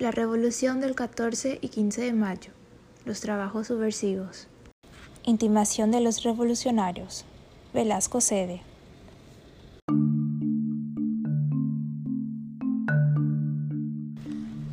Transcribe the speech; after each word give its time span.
La 0.00 0.10
revolución 0.10 0.80
del 0.80 0.94
14 0.94 1.58
y 1.60 1.68
15 1.68 2.00
de 2.00 2.14
mayo. 2.14 2.52
Los 3.04 3.20
trabajos 3.20 3.66
subversivos. 3.66 4.48
Intimación 5.24 5.90
de 5.90 6.00
los 6.00 6.22
revolucionarios. 6.22 7.26
Velasco 7.74 8.22
cede. 8.22 8.62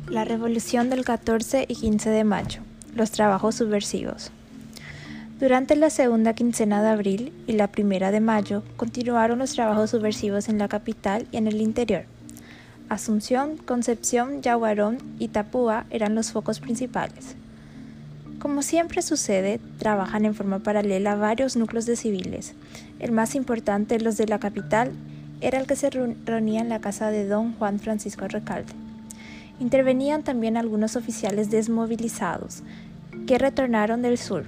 La 0.08 0.24
revolución 0.24 0.88
del 0.88 1.04
14 1.04 1.66
y 1.68 1.74
15 1.74 2.08
de 2.08 2.24
mayo. 2.24 2.62
Los 2.94 3.10
trabajos 3.10 3.56
subversivos. 3.56 4.30
Durante 5.38 5.76
la 5.76 5.90
segunda 5.90 6.32
quincena 6.32 6.82
de 6.82 6.88
abril 6.88 7.34
y 7.46 7.52
la 7.52 7.66
primera 7.70 8.10
de 8.12 8.20
mayo 8.20 8.62
continuaron 8.78 9.40
los 9.40 9.52
trabajos 9.52 9.90
subversivos 9.90 10.48
en 10.48 10.56
la 10.56 10.68
capital 10.68 11.28
y 11.32 11.36
en 11.36 11.48
el 11.48 11.60
interior. 11.60 12.06
Asunción, 12.88 13.58
Concepción, 13.58 14.40
Yaguarón 14.40 14.98
y 15.18 15.28
Tapúa 15.28 15.84
eran 15.90 16.14
los 16.14 16.32
focos 16.32 16.58
principales. 16.58 17.36
Como 18.38 18.62
siempre 18.62 19.02
sucede, 19.02 19.60
trabajan 19.78 20.24
en 20.24 20.34
forma 20.34 20.60
paralela 20.60 21.14
varios 21.14 21.56
núcleos 21.56 21.86
de 21.86 21.96
civiles. 21.96 22.54
El 22.98 23.12
más 23.12 23.34
importante, 23.34 24.00
los 24.00 24.16
de 24.16 24.26
la 24.26 24.38
capital, 24.38 24.92
era 25.40 25.58
el 25.58 25.66
que 25.66 25.76
se 25.76 25.90
reunía 25.90 26.60
en 26.60 26.68
la 26.68 26.80
casa 26.80 27.10
de 27.10 27.26
don 27.26 27.52
Juan 27.54 27.78
Francisco 27.78 28.26
Recalde. 28.26 28.72
Intervenían 29.60 30.22
también 30.22 30.56
algunos 30.56 30.96
oficiales 30.96 31.50
desmovilizados 31.50 32.62
que 33.26 33.38
retornaron 33.38 34.02
del 34.02 34.16
sur, 34.16 34.44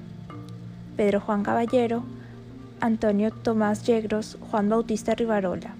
Pedro 0.97 1.21
Juan 1.21 1.43
Caballero, 1.43 2.05
Antonio 2.81 3.31
Tomás 3.33 3.85
Yegros, 3.85 4.39
Juan 4.51 4.69
Bautista 4.69 5.15
Rivarola. 5.15 5.80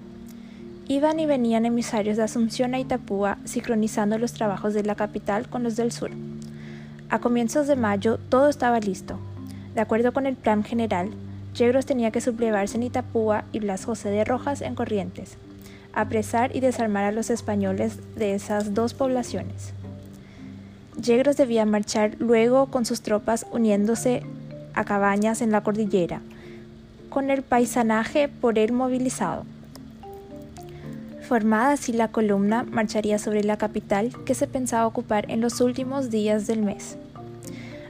Iban 0.87 1.19
y 1.19 1.25
venían 1.25 1.65
emisarios 1.65 2.17
de 2.17 2.23
Asunción 2.23 2.73
a 2.73 2.79
Itapúa, 2.79 3.37
sincronizando 3.45 4.17
los 4.17 4.33
trabajos 4.33 4.73
de 4.73 4.83
la 4.83 4.95
capital 4.95 5.47
con 5.47 5.63
los 5.63 5.75
del 5.75 5.91
sur. 5.91 6.11
A 7.09 7.19
comienzos 7.19 7.67
de 7.67 7.75
mayo 7.75 8.17
todo 8.29 8.49
estaba 8.49 8.79
listo. 8.79 9.19
De 9.75 9.81
acuerdo 9.81 10.11
con 10.11 10.25
el 10.25 10.35
plan 10.35 10.63
general, 10.63 11.11
Yegros 11.53 11.85
tenía 11.85 12.11
que 12.11 12.21
sublevarse 12.21 12.77
en 12.77 12.83
Itapúa 12.83 13.43
y 13.51 13.59
Blas 13.59 13.85
José 13.85 14.09
de 14.09 14.23
Rojas 14.23 14.61
en 14.61 14.75
Corrientes, 14.75 15.37
apresar 15.93 16.55
y 16.55 16.61
desarmar 16.61 17.05
a 17.05 17.11
los 17.11 17.29
españoles 17.29 17.99
de 18.15 18.33
esas 18.33 18.73
dos 18.73 18.93
poblaciones. 18.93 19.73
Yegros 21.01 21.37
debía 21.37 21.65
marchar 21.65 22.15
luego 22.19 22.67
con 22.67 22.85
sus 22.85 23.01
tropas 23.01 23.45
uniéndose 23.51 24.23
a 24.73 24.83
cabañas 24.83 25.41
en 25.41 25.51
la 25.51 25.61
cordillera, 25.61 26.21
con 27.09 27.29
el 27.29 27.41
paisanaje 27.41 28.29
por 28.29 28.57
él 28.57 28.71
movilizado. 28.71 29.45
Formada 31.31 31.71
así 31.71 31.93
la 31.93 32.09
columna, 32.09 32.63
marcharía 32.63 33.17
sobre 33.17 33.41
la 33.45 33.55
capital 33.57 34.11
que 34.25 34.35
se 34.35 34.47
pensaba 34.47 34.85
ocupar 34.85 35.31
en 35.31 35.39
los 35.39 35.61
últimos 35.61 36.09
días 36.09 36.45
del 36.45 36.61
mes. 36.61 36.97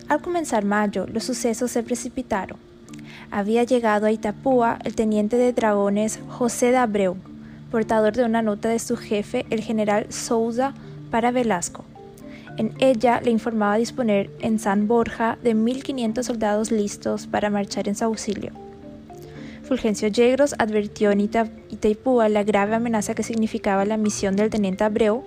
Al 0.08 0.22
comenzar 0.22 0.64
mayo, 0.64 1.08
los 1.08 1.24
sucesos 1.24 1.72
se 1.72 1.82
precipitaron. 1.82 2.60
Había 3.32 3.64
llegado 3.64 4.06
a 4.06 4.12
Itapúa 4.12 4.78
el 4.84 4.94
teniente 4.94 5.38
de 5.38 5.54
dragones 5.54 6.20
José 6.28 6.70
de 6.70 6.78
Abreu, 6.78 7.18
portador 7.72 8.14
de 8.14 8.26
una 8.26 8.44
nota 8.44 8.70
de 8.70 8.78
su 8.78 8.96
jefe, 8.96 9.48
el 9.50 9.62
general 9.62 10.06
Souza, 10.14 10.76
para 11.10 11.32
Velasco. 11.32 11.84
En 12.58 12.76
ella 12.78 13.22
le 13.22 13.32
informaba 13.32 13.78
disponer 13.78 14.30
en 14.42 14.60
San 14.60 14.88
Borja 14.88 15.40
de 15.42 15.56
1.500 15.56 16.22
soldados 16.22 16.70
listos 16.70 17.26
para 17.26 17.50
marchar 17.50 17.88
en 17.88 17.96
su 17.96 18.04
auxilio. 18.04 18.52
Fulgencio 19.64 20.08
Yegros 20.08 20.56
advirtió 20.58 21.12
en 21.12 21.22
Itaipúa 21.22 22.30
la 22.30 22.44
grave 22.44 22.76
amenaza 22.76 23.14
que 23.14 23.24
significaba 23.24 23.86
la 23.86 23.98
misión 23.98 24.36
del 24.36 24.50
teniente 24.50 24.84
Abreu, 24.84 25.24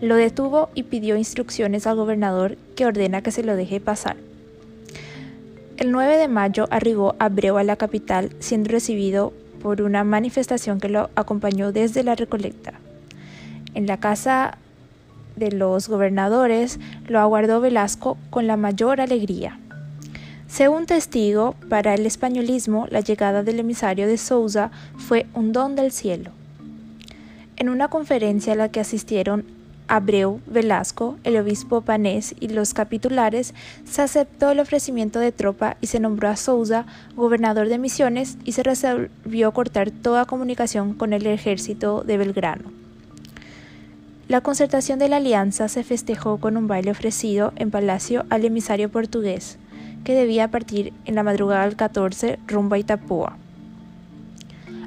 lo 0.00 0.16
detuvo 0.16 0.70
y 0.74 0.84
pidió 0.84 1.16
instrucciones 1.16 1.86
al 1.86 1.96
gobernador 1.96 2.56
que 2.74 2.86
ordena 2.86 3.22
que 3.22 3.30
se 3.30 3.42
lo 3.42 3.54
deje 3.54 3.80
pasar. 3.80 4.16
El 5.76 5.90
9 5.90 6.16
de 6.16 6.28
mayo 6.28 6.66
arribó 6.70 7.14
Abreu 7.18 7.56
a 7.56 7.64
la 7.64 7.76
capital 7.76 8.30
siendo 8.38 8.70
recibido 8.70 9.32
por 9.62 9.82
una 9.82 10.04
manifestación 10.04 10.80
que 10.80 10.88
lo 10.88 11.10
acompañó 11.14 11.72
desde 11.72 12.02
la 12.02 12.14
Recolecta. 12.14 12.74
En 13.74 13.86
la 13.86 13.98
casa 13.98 14.58
de 15.36 15.52
los 15.52 15.88
gobernadores 15.88 16.78
lo 17.08 17.20
aguardó 17.20 17.60
Velasco 17.60 18.18
con 18.30 18.46
la 18.46 18.56
mayor 18.56 19.00
alegría. 19.00 19.58
Según 20.52 20.84
testigo, 20.84 21.54
para 21.70 21.94
el 21.94 22.04
españolismo 22.04 22.86
la 22.90 23.00
llegada 23.00 23.42
del 23.42 23.58
emisario 23.58 24.06
de 24.06 24.18
Sousa 24.18 24.70
fue 24.98 25.24
un 25.32 25.54
don 25.54 25.76
del 25.76 25.92
cielo. 25.92 26.30
En 27.56 27.70
una 27.70 27.88
conferencia 27.88 28.52
a 28.52 28.56
la 28.56 28.68
que 28.68 28.78
asistieron 28.78 29.46
Abreu, 29.88 30.42
Velasco, 30.46 31.16
el 31.24 31.38
obispo 31.38 31.80
Panés 31.80 32.34
y 32.38 32.48
los 32.48 32.74
capitulares, 32.74 33.54
se 33.86 34.02
aceptó 34.02 34.50
el 34.50 34.60
ofrecimiento 34.60 35.20
de 35.20 35.32
tropa 35.32 35.78
y 35.80 35.86
se 35.86 36.00
nombró 36.00 36.28
a 36.28 36.36
Sousa 36.36 36.84
gobernador 37.16 37.68
de 37.70 37.78
Misiones 37.78 38.36
y 38.44 38.52
se 38.52 38.62
resolvió 38.62 39.52
cortar 39.52 39.90
toda 39.90 40.26
comunicación 40.26 40.92
con 40.92 41.14
el 41.14 41.26
ejército 41.26 42.02
de 42.02 42.18
Belgrano. 42.18 42.70
La 44.28 44.42
concertación 44.42 44.98
de 44.98 45.08
la 45.08 45.16
alianza 45.16 45.68
se 45.68 45.82
festejó 45.82 46.36
con 46.36 46.58
un 46.58 46.66
baile 46.66 46.90
ofrecido 46.90 47.54
en 47.56 47.70
palacio 47.70 48.26
al 48.28 48.44
emisario 48.44 48.90
portugués, 48.90 49.56
que 50.04 50.14
debía 50.14 50.50
partir 50.50 50.92
en 51.04 51.14
la 51.14 51.22
madrugada 51.22 51.64
del 51.64 51.76
14 51.76 52.38
rumbo 52.46 52.74
a 52.74 52.78
Itapúa. 52.78 53.36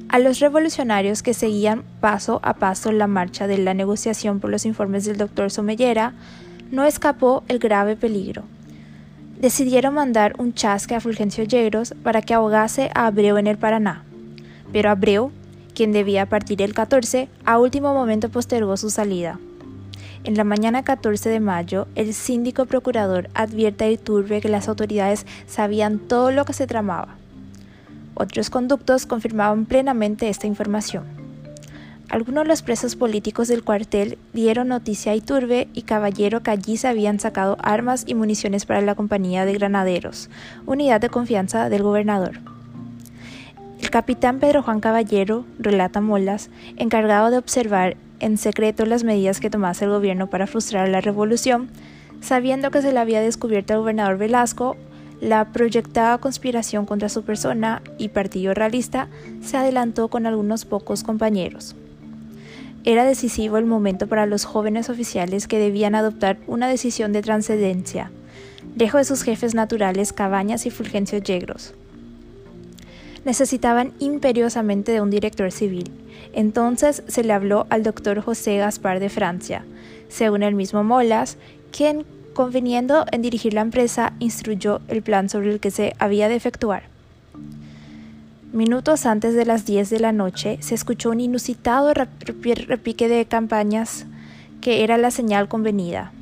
A 0.10 0.20
los 0.20 0.40
revolucionarios 0.40 1.24
que 1.24 1.34
seguían 1.34 1.84
paso 2.00 2.40
a 2.44 2.54
paso 2.54 2.92
la 2.92 3.08
marcha 3.08 3.48
de 3.48 3.58
la 3.58 3.74
negociación 3.74 4.40
por 4.40 4.50
los 4.50 4.66
informes 4.66 5.06
del 5.06 5.18
doctor 5.18 5.52
Somellera, 5.52 6.14
no 6.72 6.86
escapó 6.86 7.44
el 7.48 7.60
grave 7.60 7.96
peligro. 7.96 8.44
Decidieron 9.40 9.94
mandar 9.94 10.36
un 10.38 10.54
chasque 10.54 10.96
a 10.96 11.02
Fulgencio 11.02 11.44
Yegros 11.44 11.94
para 12.04 12.22
que 12.22 12.34
ahogase 12.34 12.90
a 12.94 13.08
Abreu 13.08 13.38
en 13.38 13.48
el 13.48 13.58
Paraná, 13.58 14.04
pero 14.72 14.90
Abreu 14.90 15.32
quien 15.76 15.92
debía 15.92 16.26
partir 16.26 16.64
el 16.64 16.74
14, 16.74 17.30
a 17.44 17.60
último 17.60 17.94
momento 17.94 18.30
postergó 18.30 18.78
su 18.78 18.90
salida. 18.90 19.38
En 20.26 20.36
la 20.38 20.44
mañana 20.44 20.84
14 20.84 21.30
de 21.30 21.40
mayo, 21.40 21.88
el 21.94 22.12
síndico 22.16 22.66
procurador 22.66 23.30
advierte 23.36 23.84
a 23.84 23.92
Iturbe 23.92 24.42
que 24.42 24.50
las 24.50 24.68
autoridades 24.68 25.28
sabían 25.46 26.00
todo 26.00 26.32
lo 26.32 26.46
que 26.46 26.54
se 26.54 26.66
tramaba. 26.66 27.10
Otros 28.16 28.50
conductos 28.50 29.06
confirmaban 29.06 29.68
plenamente 29.68 30.28
esta 30.28 30.48
información. 30.48 31.04
Algunos 32.10 32.46
de 32.46 32.48
los 32.48 32.64
presos 32.64 32.96
políticos 32.96 33.50
del 33.50 33.64
cuartel 33.64 34.18
dieron 34.34 34.70
noticia 34.70 35.12
a 35.12 35.16
Iturbe 35.16 35.68
y 35.76 35.84
Caballero 35.84 36.42
que 36.42 36.50
allí 36.50 36.76
se 36.78 36.88
habían 36.88 37.20
sacado 37.20 37.56
armas 37.62 38.04
y 38.08 38.16
municiones 38.16 38.66
para 38.66 38.82
la 38.82 38.96
compañía 38.96 39.46
de 39.46 39.54
granaderos, 39.54 40.32
unidad 40.66 41.02
de 41.02 41.10
confianza 41.10 41.70
del 41.70 41.84
gobernador. 41.84 42.40
El 43.80 43.92
capitán 43.92 44.40
Pedro 44.40 44.64
Juan 44.64 44.80
Caballero, 44.80 45.46
relata 45.60 46.02
Molas, 46.02 46.50
encargado 46.78 47.30
de 47.30 47.38
observar 47.38 47.98
en 48.20 48.38
secreto 48.38 48.86
las 48.86 49.04
medidas 49.04 49.40
que 49.40 49.50
tomase 49.50 49.86
el 49.86 49.92
gobierno 49.92 50.30
para 50.30 50.48
frustrar 50.48 50.90
la 50.90 51.02
revolución, 51.02 51.70
sabiendo 52.22 52.72
que 52.72 52.82
se 52.82 52.92
le 52.92 53.00
había 53.00 53.22
descubierto 53.22 53.74
al 53.74 53.80
gobernador 53.80 54.18
Velasco 54.18 54.78
la 55.22 55.52
proyectada 55.52 56.18
conspiración 56.18 56.86
contra 56.86 57.10
su 57.10 57.24
persona 57.24 57.82
y 57.98 58.10
partido 58.10 58.54
realista, 58.54 59.08
se 59.42 59.58
adelantó 59.58 60.10
con 60.10 60.26
algunos 60.26 60.66
pocos 60.66 61.04
compañeros. 61.04 61.76
Era 62.84 63.06
decisivo 63.06 63.58
el 63.58 63.66
momento 63.66 64.08
para 64.08 64.26
los 64.26 64.46
jóvenes 64.46 64.90
oficiales 64.90 65.48
que 65.48 65.58
debían 65.58 65.96
adoptar 65.96 66.38
una 66.48 66.68
decisión 66.68 67.14
de 67.14 67.22
trascendencia, 67.22 68.12
lejos 68.78 69.00
de 69.00 69.06
sus 69.06 69.24
jefes 69.24 69.56
naturales 69.56 70.14
Cabañas 70.14 70.66
y 70.66 70.70
Fulgencio 70.70 71.20
Yegros 71.20 71.74
necesitaban 73.26 73.94
imperiosamente 74.00 74.92
de 74.92 75.02
un 75.02 75.10
director 75.10 75.52
civil. 75.52 75.92
Entonces 76.34 77.04
se 77.08 77.24
le 77.24 77.34
habló 77.34 77.68
al 77.70 77.84
doctor 77.84 78.22
José 78.22 78.58
Gaspar 78.58 79.00
de 79.00 79.10
Francia, 79.10 79.66
según 80.08 80.44
el 80.44 80.56
mismo 80.56 80.84
Molas, 80.84 81.38
quien, 81.72 82.06
conveniendo 82.34 83.06
en 83.12 83.22
dirigir 83.22 83.54
la 83.54 83.62
empresa, 83.62 84.14
instruyó 84.20 84.82
el 84.88 85.02
plan 85.02 85.28
sobre 85.28 85.52
el 85.52 85.60
que 85.60 85.72
se 85.72 85.94
había 86.00 86.30
de 86.30 86.36
efectuar. 86.36 86.84
Minutos 88.54 89.06
antes 89.06 89.36
de 89.36 89.46
las 89.46 89.66
10 89.66 89.90
de 89.90 90.00
la 90.00 90.14
noche 90.14 90.58
se 90.62 90.76
escuchó 90.76 91.10
un 91.10 91.20
inusitado 91.20 91.94
repique 91.94 93.10
de 93.10 93.26
campañas 93.26 94.06
que 94.62 94.84
era 94.84 94.98
la 94.98 95.12
señal 95.12 95.50
convenida. 95.50 96.14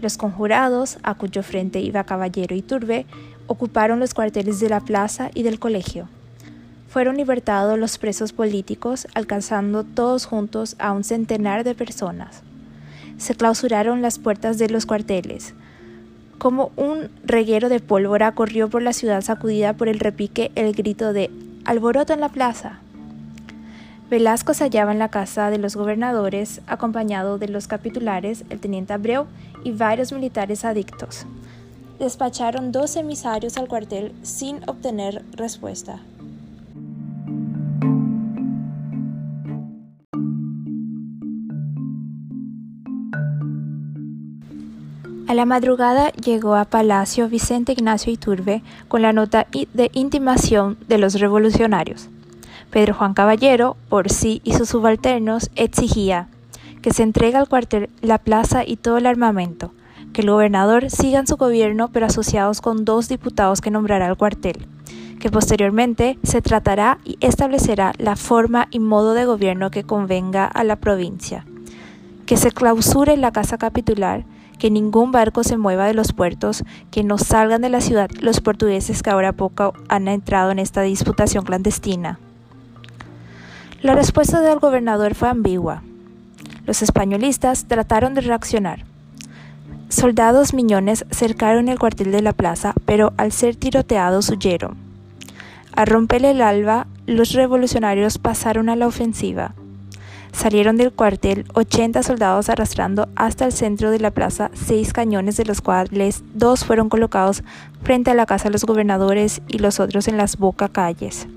Los 0.00 0.16
conjurados, 0.16 0.98
a 1.02 1.14
cuyo 1.14 1.42
frente 1.42 1.80
iba 1.80 2.04
Caballero 2.04 2.56
y 2.56 2.62
Turbe, 2.62 3.06
ocuparon 3.46 4.00
los 4.00 4.14
cuarteles 4.14 4.60
de 4.60 4.68
la 4.68 4.80
plaza 4.80 5.30
y 5.34 5.42
del 5.42 5.58
colegio. 5.58 6.08
Fueron 6.88 7.16
libertados 7.16 7.78
los 7.78 7.98
presos 7.98 8.32
políticos, 8.32 9.06
alcanzando 9.14 9.82
todos 9.82 10.26
juntos 10.26 10.76
a 10.78 10.92
un 10.92 11.02
centenar 11.02 11.64
de 11.64 11.74
personas. 11.74 12.42
Se 13.18 13.34
clausuraron 13.34 14.02
las 14.02 14.18
puertas 14.18 14.58
de 14.58 14.68
los 14.68 14.86
cuarteles. 14.86 15.54
Como 16.38 16.72
un 16.76 17.10
reguero 17.24 17.68
de 17.68 17.80
pólvora 17.80 18.32
corrió 18.32 18.68
por 18.68 18.82
la 18.82 18.92
ciudad 18.92 19.22
sacudida 19.22 19.72
por 19.72 19.88
el 19.88 19.98
repique 19.98 20.52
el 20.54 20.72
grito 20.72 21.12
de 21.12 21.30
alboroto 21.64 22.12
en 22.12 22.20
la 22.20 22.28
plaza. 22.28 22.80
Velasco 24.10 24.52
se 24.54 24.64
hallaba 24.64 24.92
en 24.92 24.98
la 24.98 25.08
casa 25.08 25.50
de 25.50 25.58
los 25.58 25.76
gobernadores, 25.76 26.60
acompañado 26.66 27.38
de 27.38 27.48
los 27.48 27.66
capitulares, 27.66 28.44
el 28.50 28.60
teniente 28.60 28.92
Abreu 28.92 29.26
y 29.64 29.72
varios 29.72 30.12
militares 30.12 30.64
adictos. 30.64 31.26
Despacharon 31.98 32.72
dos 32.72 32.96
emisarios 32.96 33.56
al 33.56 33.68
cuartel 33.68 34.12
sin 34.22 34.68
obtener 34.68 35.24
respuesta. 35.32 36.00
A 45.26 45.34
la 45.34 45.46
madrugada 45.46 46.10
llegó 46.12 46.54
a 46.54 46.64
Palacio 46.64 47.28
Vicente 47.28 47.72
Ignacio 47.72 48.12
Iturbe 48.12 48.62
con 48.88 49.02
la 49.02 49.12
nota 49.12 49.46
de 49.52 49.90
intimación 49.94 50.76
de 50.86 50.98
los 50.98 51.18
revolucionarios. 51.18 52.08
Pedro 52.70 52.94
Juan 52.94 53.14
Caballero, 53.14 53.76
por 53.88 54.10
sí 54.10 54.40
y 54.44 54.54
sus 54.54 54.68
subalternos, 54.68 55.50
exigía 55.54 56.28
que 56.82 56.92
se 56.92 57.02
entregue 57.02 57.38
al 57.38 57.48
cuartel 57.48 57.88
la 58.02 58.18
plaza 58.18 58.64
y 58.66 58.76
todo 58.76 58.98
el 58.98 59.06
armamento, 59.06 59.72
que 60.14 60.22
el 60.22 60.30
gobernador 60.30 60.90
siga 60.90 61.18
en 61.18 61.26
su 61.26 61.36
gobierno 61.36 61.88
pero 61.88 62.06
asociados 62.06 62.62
con 62.62 62.86
dos 62.86 63.08
diputados 63.08 63.60
que 63.60 63.72
nombrará 63.72 64.06
al 64.06 64.16
cuartel, 64.16 64.66
que 65.18 65.28
posteriormente 65.28 66.18
se 66.22 66.40
tratará 66.40 66.98
y 67.04 67.18
establecerá 67.20 67.92
la 67.98 68.16
forma 68.16 68.68
y 68.70 68.78
modo 68.78 69.12
de 69.12 69.26
gobierno 69.26 69.70
que 69.70 69.82
convenga 69.82 70.46
a 70.46 70.62
la 70.62 70.76
provincia, 70.76 71.44
que 72.26 72.36
se 72.36 72.52
clausure 72.52 73.16
la 73.16 73.32
casa 73.32 73.58
capitular, 73.58 74.24
que 74.58 74.70
ningún 74.70 75.10
barco 75.10 75.42
se 75.42 75.58
mueva 75.58 75.86
de 75.86 75.94
los 75.94 76.12
puertos, 76.12 76.62
que 76.92 77.02
no 77.02 77.18
salgan 77.18 77.60
de 77.60 77.68
la 77.68 77.80
ciudad 77.80 78.08
los 78.20 78.40
portugueses 78.40 79.02
que 79.02 79.10
ahora 79.10 79.32
poco 79.32 79.74
han 79.88 80.06
entrado 80.06 80.52
en 80.52 80.60
esta 80.60 80.82
disputación 80.82 81.44
clandestina. 81.44 82.20
La 83.82 83.96
respuesta 83.96 84.40
del 84.40 84.60
gobernador 84.60 85.16
fue 85.16 85.28
ambigua. 85.28 85.82
Los 86.66 86.82
españolistas 86.82 87.64
trataron 87.66 88.14
de 88.14 88.20
reaccionar. 88.20 88.93
Soldados 89.94 90.54
miñones 90.54 91.06
cercaron 91.12 91.68
el 91.68 91.78
cuartel 91.78 92.10
de 92.10 92.20
la 92.20 92.32
plaza, 92.32 92.74
pero 92.84 93.12
al 93.16 93.30
ser 93.30 93.54
tiroteados 93.54 94.28
huyeron. 94.28 94.76
Al 95.76 95.86
romper 95.86 96.24
el 96.24 96.42
alba, 96.42 96.88
los 97.06 97.32
revolucionarios 97.32 98.18
pasaron 98.18 98.68
a 98.68 98.74
la 98.74 98.88
ofensiva. 98.88 99.54
Salieron 100.32 100.76
del 100.76 100.92
cuartel 100.92 101.46
80 101.54 102.02
soldados 102.02 102.48
arrastrando 102.48 103.08
hasta 103.14 103.44
el 103.44 103.52
centro 103.52 103.92
de 103.92 104.00
la 104.00 104.10
plaza 104.10 104.50
seis 104.52 104.92
cañones, 104.92 105.36
de 105.36 105.44
los 105.44 105.60
cuales 105.60 106.24
dos 106.34 106.64
fueron 106.64 106.88
colocados 106.88 107.44
frente 107.84 108.10
a 108.10 108.14
la 108.14 108.26
casa 108.26 108.48
de 108.48 108.52
los 108.52 108.64
gobernadores 108.64 109.42
y 109.46 109.58
los 109.58 109.78
otros 109.78 110.08
en 110.08 110.16
las 110.16 110.38
boca 110.38 110.68
calles 110.68 111.28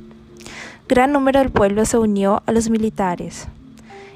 gran 0.87 1.11
número 1.11 1.39
del 1.39 1.51
pueblo 1.51 1.85
se 1.85 1.97
unió 1.97 2.41
a 2.45 2.51
los 2.53 2.69
militares. 2.69 3.47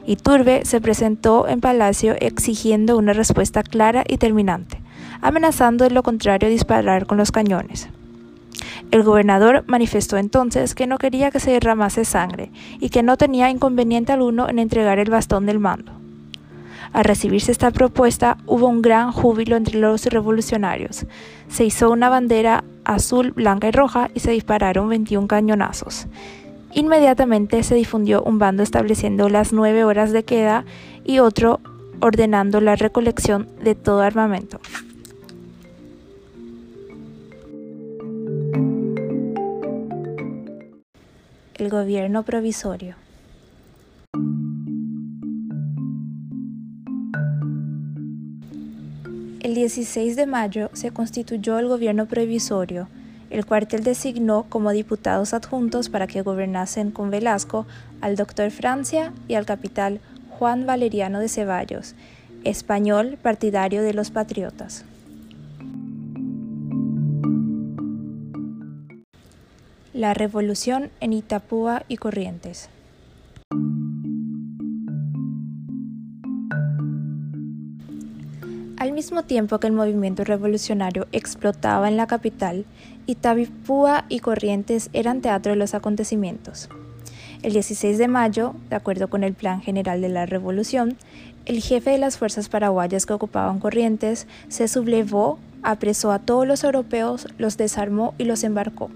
Iturbe 0.06 0.65
se 0.65 0.81
presentó 0.81 1.48
en 1.48 1.62
palacio 1.62 2.15
exigiendo 2.19 2.98
una 2.98 3.13
respuesta 3.13 3.63
clara 3.63 4.03
y 4.07 4.18
terminante, 4.18 4.81
amenazando 5.21 5.83
de 5.83 5.92
lo 5.92 6.03
contrario 6.03 6.50
disparar 6.50 7.06
con 7.06 7.18
los 7.18 7.31
cañones. 7.31 7.89
El 8.92 9.03
gobernador 9.03 9.63
manifestó 9.68 10.18
entonces 10.18 10.75
que 10.75 10.88
no 10.88 10.98
quería 10.98 11.31
que 11.31 11.39
se 11.39 11.51
derramase 11.51 12.03
sangre 12.03 12.51
y 12.80 12.89
que 12.89 13.03
no 13.03 13.15
tenía 13.15 13.50
inconveniente 13.50 14.12
alguno 14.12 14.50
en 14.50 14.59
entregar 14.59 15.00
el 15.00 15.09
bastón 15.09 15.45
del 15.45 15.59
mando. 15.59 15.94
Al 16.92 17.06
recibirse 17.06 17.51
esta 17.53 17.71
propuesta 17.71 18.38
hubo 18.45 18.68
un 18.68 18.81
gran 18.81 19.12
júbilo 19.13 19.56
entre 19.56 19.80
los 19.80 20.06
revolucionarios. 20.07 21.06
Se 21.48 21.63
hizo 21.63 21.89
una 21.89 22.09
bandera 22.09 22.65
azul, 22.83 23.31
blanca 23.31 23.69
y 23.69 23.71
roja 23.71 24.09
y 24.13 24.19
se 24.19 24.31
dispararon 24.31 24.89
21 24.89 25.27
cañonazos. 25.27 26.07
Inmediatamente 26.73 27.63
se 27.63 27.75
difundió 27.75 28.23
un 28.23 28.39
bando 28.39 28.63
estableciendo 28.63 29.27
las 29.27 29.51
nueve 29.51 29.83
horas 29.83 30.12
de 30.12 30.23
queda 30.23 30.63
y 31.03 31.19
otro 31.19 31.59
ordenando 32.00 32.62
la 32.62 32.75
recolección 32.75 33.50
de 33.62 33.75
todo 33.75 34.01
armamento. 34.01 34.59
El 41.56 41.69
gobierno 41.69 42.23
provisorio. 42.23 42.95
El 49.41 49.56
16 49.56 50.15
de 50.15 50.25
mayo 50.25 50.69
se 50.74 50.91
constituyó 50.91 51.59
el 51.59 51.67
gobierno 51.67 52.06
provisorio 52.06 52.88
el 53.31 53.45
cuartel 53.45 53.83
designó 53.83 54.44
como 54.50 54.72
diputados 54.72 55.33
adjuntos 55.33 55.89
para 55.89 56.06
que 56.06 56.22
gobernasen 56.22 56.92
con 56.92 57.10
Velasco 57.10 57.66
al 58.01 58.16
doctor 58.16 58.51
Francia 58.51 59.13
y 59.28 59.36
al 59.36 59.45
capital 59.45 60.01
Juan 60.38 60.66
Valeriano 60.66 61.19
de 61.19 61.30
Ceballos, 61.30 61.95
español 62.44 63.18
partidario 63.22 63.83
de 63.83 63.94
los 63.94 64.12
patriotas. 64.12 64.83
La 69.94 70.13
revolución 70.13 70.89
en 71.00 71.13
Itapúa 71.13 71.84
y 71.88 71.98
Corrientes. 71.98 72.69
Al 78.81 78.94
mismo 78.94 79.22
tiempo 79.22 79.60
que 79.60 79.68
el 79.68 79.74
movimiento 79.74 80.24
revolucionario 80.24 81.06
explotaba 81.12 81.88
en 81.88 81.98
la 81.98 82.07
capital, 82.07 82.66
Itapúa 83.06 84.06
y 84.10 84.22
Corrientes 84.22 84.89
eran 84.92 85.22
teatro 85.22 85.51
de 85.51 85.56
los 85.56 85.75
acontecimientos. 85.75 86.68
El 87.44 87.54
16 87.54 88.00
de 88.00 88.07
mayo, 88.07 88.56
de 88.72 88.75
acuerdo 88.75 89.07
con 89.07 89.24
el 89.24 89.36
Plan 89.36 89.62
General 89.62 90.01
de 90.01 90.10
la 90.10 90.25
Revolución, 90.25 90.98
el 91.45 91.62
jefe 91.62 91.92
de 91.92 92.00
las 92.00 92.18
fuerzas 92.18 92.50
paraguayas 92.50 93.06
que 93.06 93.13
ocupaban 93.13 93.60
Corrientes 93.60 94.25
se 94.48 94.68
sublevó, 94.68 95.38
apresó 95.62 96.12
a 96.12 96.18
todos 96.18 96.48
los 96.48 96.63
europeos, 96.63 97.27
los 97.38 97.57
desarmó 97.57 98.16
y 98.18 98.24
los 98.24 98.44
embarcó. 98.44 98.89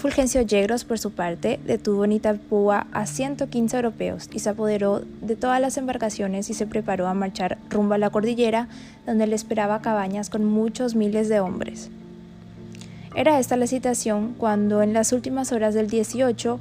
Fulgencio 0.00 0.40
Yegros, 0.40 0.84
por 0.84 0.98
su 0.98 1.10
parte, 1.10 1.60
detuvo 1.66 2.06
en 2.06 2.12
Itapúa 2.12 2.86
a 2.90 3.04
115 3.04 3.76
europeos 3.76 4.30
y 4.32 4.38
se 4.38 4.48
apoderó 4.48 5.02
de 5.20 5.36
todas 5.36 5.60
las 5.60 5.76
embarcaciones 5.76 6.48
y 6.48 6.54
se 6.54 6.66
preparó 6.66 7.06
a 7.06 7.12
marchar 7.12 7.58
rumbo 7.68 7.92
a 7.92 7.98
la 7.98 8.08
cordillera, 8.08 8.66
donde 9.04 9.26
le 9.26 9.36
esperaba 9.36 9.82
cabañas 9.82 10.30
con 10.30 10.46
muchos 10.46 10.94
miles 10.94 11.28
de 11.28 11.40
hombres. 11.40 11.90
Era 13.14 13.38
esta 13.38 13.58
la 13.58 13.66
situación 13.66 14.34
cuando 14.38 14.80
en 14.80 14.94
las 14.94 15.12
últimas 15.12 15.52
horas 15.52 15.74
del 15.74 15.90
18, 15.90 16.58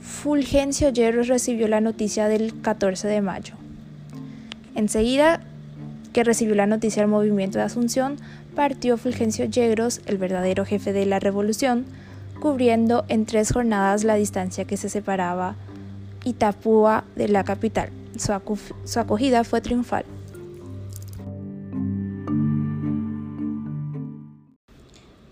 Fulgencio 0.00 0.88
Yegros 0.88 1.28
recibió 1.28 1.68
la 1.68 1.80
noticia 1.80 2.26
del 2.26 2.60
14 2.60 3.06
de 3.06 3.20
mayo. 3.20 3.54
Enseguida 4.74 5.42
que 6.12 6.24
recibió 6.24 6.56
la 6.56 6.66
noticia 6.66 7.02
del 7.02 7.10
movimiento 7.10 7.58
de 7.58 7.66
Asunción, 7.66 8.16
partió 8.56 8.96
Fulgencio 8.96 9.44
Yegros, 9.44 10.00
el 10.06 10.18
verdadero 10.18 10.64
jefe 10.64 10.92
de 10.92 11.06
la 11.06 11.20
revolución, 11.20 11.84
cubriendo 12.40 13.04
en 13.08 13.26
tres 13.26 13.52
jornadas 13.52 14.04
la 14.04 14.14
distancia 14.14 14.64
que 14.64 14.76
se 14.76 14.88
separaba 14.88 15.56
Itapúa 16.24 17.04
de 17.16 17.28
la 17.28 17.44
capital. 17.44 17.90
Su, 18.16 18.32
acogida 18.98 19.44
fue 19.44 19.60
triunfal. 19.60 20.04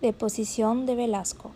Deposición 0.02 0.84
de 0.84 0.96
Velasco. 0.96 1.52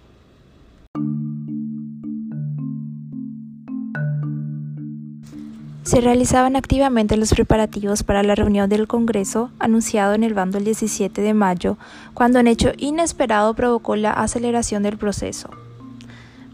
Se 5.86 6.00
realizaban 6.00 6.56
activamente 6.56 7.16
los 7.16 7.32
preparativos 7.32 8.02
para 8.02 8.24
la 8.24 8.34
reunión 8.34 8.68
del 8.68 8.88
Congreso, 8.88 9.52
anunciado 9.60 10.14
en 10.14 10.24
el 10.24 10.34
bando 10.34 10.58
el 10.58 10.64
17 10.64 11.22
de 11.22 11.32
mayo, 11.32 11.78
cuando 12.12 12.40
un 12.40 12.48
hecho 12.48 12.72
inesperado 12.76 13.54
provocó 13.54 13.94
la 13.94 14.10
aceleración 14.10 14.82
del 14.82 14.98
proceso. 14.98 15.48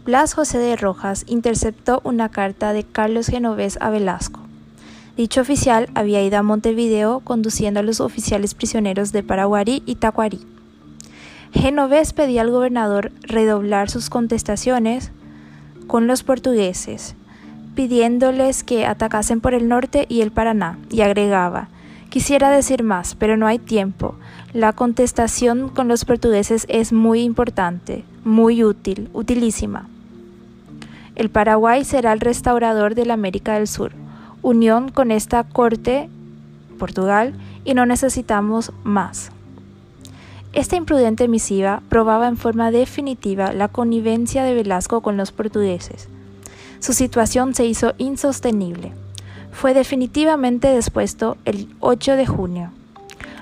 Blas 0.05 0.35
José 0.35 0.59
de 0.59 0.75
Rojas 0.75 1.25
interceptó 1.27 1.99
una 2.03 2.29
carta 2.29 2.73
de 2.73 2.83
Carlos 2.83 3.25
Genovés 3.25 3.79
a 3.81 3.89
Velasco. 3.89 4.39
Dicho 5.17 5.41
oficial 5.41 5.89
había 5.95 6.23
ido 6.23 6.37
a 6.37 6.43
Montevideo 6.43 7.21
conduciendo 7.21 7.79
a 7.79 7.83
los 7.83 8.01
oficiales 8.01 8.53
prisioneros 8.53 9.11
de 9.13 9.23
Paraguarí 9.23 9.81
y 9.87 9.95
Tacuarí. 9.95 10.41
Genovés 11.53 12.13
pedía 12.13 12.41
al 12.41 12.51
gobernador 12.51 13.11
redoblar 13.23 13.89
sus 13.89 14.11
contestaciones 14.11 15.09
con 15.87 16.05
los 16.05 16.21
portugueses, 16.21 17.15
pidiéndoles 17.75 18.63
que 18.63 18.85
atacasen 18.85 19.41
por 19.41 19.53
el 19.53 19.67
norte 19.67 20.05
y 20.09 20.21
el 20.21 20.31
Paraná, 20.31 20.77
y 20.89 21.01
agregaba, 21.01 21.69
Quisiera 22.13 22.51
decir 22.51 22.83
más, 22.83 23.15
pero 23.15 23.37
no 23.37 23.47
hay 23.47 23.57
tiempo. 23.57 24.13
La 24.53 24.73
contestación 24.73 25.69
con 25.69 25.87
los 25.87 26.05
portugueses 26.05 26.67
es 26.69 26.93
muy 26.93 27.21
importante, 27.21 28.03
muy 28.23 28.63
útil, 28.63 29.09
utilísima. 29.13 29.89
El 31.15 31.31
Paraguay 31.31 31.83
será 31.83 32.13
el 32.13 32.19
restaurador 32.19 32.93
de 32.93 33.07
la 33.07 33.15
América 33.15 33.55
del 33.55 33.67
Sur, 33.67 33.93
unión 34.43 34.91
con 34.91 35.09
esta 35.09 35.43
corte, 35.43 36.07
Portugal, 36.77 37.33
y 37.65 37.73
no 37.73 37.87
necesitamos 37.87 38.71
más. 38.83 39.31
Esta 40.53 40.75
imprudente 40.75 41.27
misiva 41.27 41.81
probaba 41.89 42.27
en 42.27 42.37
forma 42.37 42.69
definitiva 42.69 43.53
la 43.53 43.69
connivencia 43.69 44.43
de 44.43 44.53
Velasco 44.53 45.01
con 45.01 45.17
los 45.17 45.31
portugueses. 45.31 46.09
Su 46.83 46.91
situación 46.91 47.55
se 47.55 47.65
hizo 47.65 47.93
insostenible. 47.97 48.91
Fue 49.53 49.73
definitivamente 49.73 50.75
dispuesto 50.75 51.37
el 51.45 51.69
8 51.79 52.17
de 52.17 52.25
junio. 52.25 52.71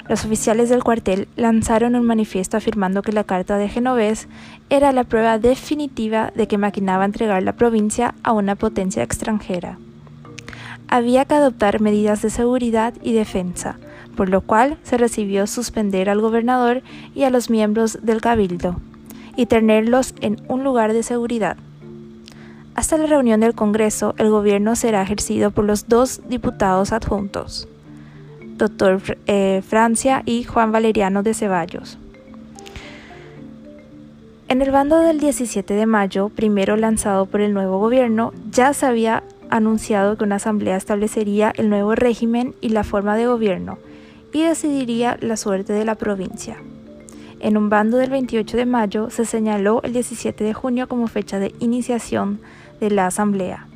Los 0.08 0.26
oficiales 0.26 0.70
del 0.70 0.84
cuartel 0.84 1.28
lanzaron 1.36 1.96
un 1.96 2.06
manifiesto 2.06 2.58
afirmando 2.58 3.02
que 3.02 3.14
la 3.14 3.24
carta 3.24 3.58
de 3.58 3.68
Genovés 3.68 4.28
era 4.70 4.92
la 4.92 5.06
prueba 5.06 5.40
definitiva 5.40 6.32
de 6.36 6.48
que 6.48 6.60
maquinaba 6.60 7.04
entregar 7.04 7.42
la 7.42 7.54
provincia 7.54 8.14
a 8.22 8.32
una 8.32 8.54
potencia 8.54 9.02
extranjera. 9.02 9.80
Había 10.88 11.26
que 11.26 11.34
adoptar 11.34 11.82
medidas 11.82 12.22
de 12.22 12.30
seguridad 12.30 12.94
y 13.02 13.14
defensa, 13.14 13.80
por 14.16 14.30
lo 14.30 14.42
cual 14.42 14.78
se 14.84 14.98
recibió 14.98 15.48
suspender 15.48 16.12
al 16.12 16.22
gobernador 16.22 16.84
y 17.16 17.24
a 17.24 17.32
los 17.32 17.50
miembros 17.50 17.98
del 18.04 18.22
cabildo, 18.22 18.80
y 19.36 19.48
tenerlos 19.48 20.14
en 20.22 20.40
un 20.48 20.64
lugar 20.64 20.94
de 20.94 21.02
seguridad. 21.02 21.58
Hasta 22.74 22.98
la 22.98 23.06
reunión 23.06 23.42
del 23.42 23.54
Congreso, 23.54 24.16
el 24.18 24.30
gobierno 24.30 24.76
será 24.76 25.02
ejercido 25.02 25.52
por 25.52 25.66
los 25.66 25.90
dos 25.90 26.22
diputados 26.30 26.94
adjuntos, 26.94 27.68
doctor 28.56 29.02
eh, 29.28 29.62
Francia 29.68 30.24
y 30.26 30.44
Juan 30.44 30.72
Valeriano 30.72 31.22
de 31.22 31.34
Ceballos. 31.34 31.98
En 34.48 34.62
el 34.62 34.72
bando 34.72 35.00
del 35.00 35.20
17 35.20 35.74
de 35.74 35.86
mayo, 35.86 36.30
primero 36.30 36.78
lanzado 36.78 37.26
por 37.26 37.42
el 37.42 37.54
nuevo 37.54 37.80
gobierno, 37.80 38.34
ya 38.52 38.74
se 38.74 38.86
había 38.86 39.24
anunciado 39.50 40.18
que 40.18 40.24
una 40.24 40.38
asamblea 40.38 40.78
establecería 40.78 41.54
el 41.56 41.70
nuevo 41.70 41.96
régimen 41.96 42.56
y 42.62 42.70
la 42.70 42.84
forma 42.86 43.18
de 43.18 43.28
gobierno 43.28 43.80
y 44.34 44.44
decidiría 44.44 45.18
la 45.20 45.36
suerte 45.36 45.74
de 45.74 45.84
la 45.84 45.96
provincia. 45.96 46.58
En 47.42 47.58
un 47.58 47.70
bando 47.70 47.98
del 47.98 48.12
28 48.12 48.56
de 48.56 48.66
mayo 48.66 49.10
se 49.10 49.26
señaló 49.26 49.82
el 49.84 49.94
17 49.94 50.44
de 50.44 50.54
junio 50.54 50.88
como 50.88 51.08
fecha 51.08 51.40
de 51.40 51.54
iniciación 51.60 52.40
de 52.82 52.90
la 52.90 53.06
asamblea. 53.06 53.68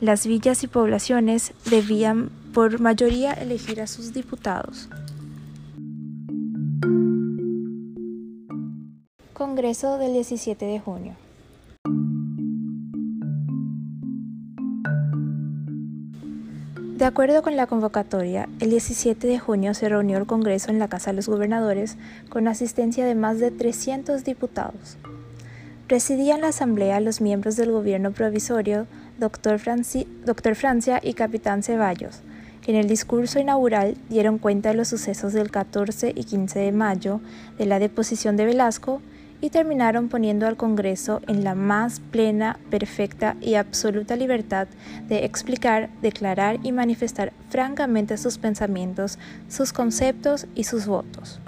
Las 0.00 0.26
villas 0.26 0.64
y 0.64 0.68
poblaciones 0.68 1.52
debían 1.68 2.30
por 2.54 2.80
mayoría 2.80 3.32
elegir 3.32 3.80
a 3.82 3.86
sus 3.86 4.14
diputados. 4.14 4.88
Congreso 9.34 9.98
del 9.98 10.12
17 10.12 10.64
de 10.64 10.80
junio. 10.80 11.14
De 16.96 17.06
acuerdo 17.06 17.42
con 17.42 17.56
la 17.56 17.66
convocatoria, 17.66 18.48
el 18.60 18.70
17 18.70 19.26
de 19.26 19.40
junio 19.40 19.74
se 19.74 19.88
reunió 19.88 20.18
el 20.18 20.26
Congreso 20.26 20.70
en 20.70 20.78
la 20.78 20.86
Casa 20.86 21.10
de 21.10 21.16
los 21.16 21.28
Gobernadores 21.28 21.96
con 22.28 22.46
asistencia 22.46 23.04
de 23.04 23.16
más 23.16 23.40
de 23.40 23.50
300 23.50 24.22
diputados. 24.22 24.98
Presidían 25.92 26.40
la 26.40 26.48
Asamblea 26.48 27.00
los 27.00 27.20
miembros 27.20 27.54
del 27.56 27.70
gobierno 27.70 28.12
provisorio, 28.12 28.86
Dr. 29.18 29.58
Francia 29.58 31.00
y 31.02 31.12
Capitán 31.12 31.62
Ceballos, 31.62 32.22
que 32.62 32.70
en 32.70 32.78
el 32.78 32.88
discurso 32.88 33.38
inaugural 33.38 33.98
dieron 34.08 34.38
cuenta 34.38 34.70
de 34.70 34.74
los 34.74 34.88
sucesos 34.88 35.34
del 35.34 35.50
14 35.50 36.14
y 36.16 36.24
15 36.24 36.60
de 36.60 36.72
mayo, 36.72 37.20
de 37.58 37.66
la 37.66 37.78
deposición 37.78 38.38
de 38.38 38.46
Velasco 38.46 39.02
y 39.42 39.50
terminaron 39.50 40.08
poniendo 40.08 40.46
al 40.46 40.56
Congreso 40.56 41.20
en 41.26 41.44
la 41.44 41.54
más 41.54 42.00
plena, 42.00 42.58
perfecta 42.70 43.36
y 43.42 43.56
absoluta 43.56 44.16
libertad 44.16 44.68
de 45.10 45.26
explicar, 45.26 45.90
declarar 46.00 46.58
y 46.62 46.72
manifestar 46.72 47.34
francamente 47.50 48.16
sus 48.16 48.38
pensamientos, 48.38 49.18
sus 49.50 49.74
conceptos 49.74 50.46
y 50.54 50.64
sus 50.64 50.86
votos. 50.86 51.38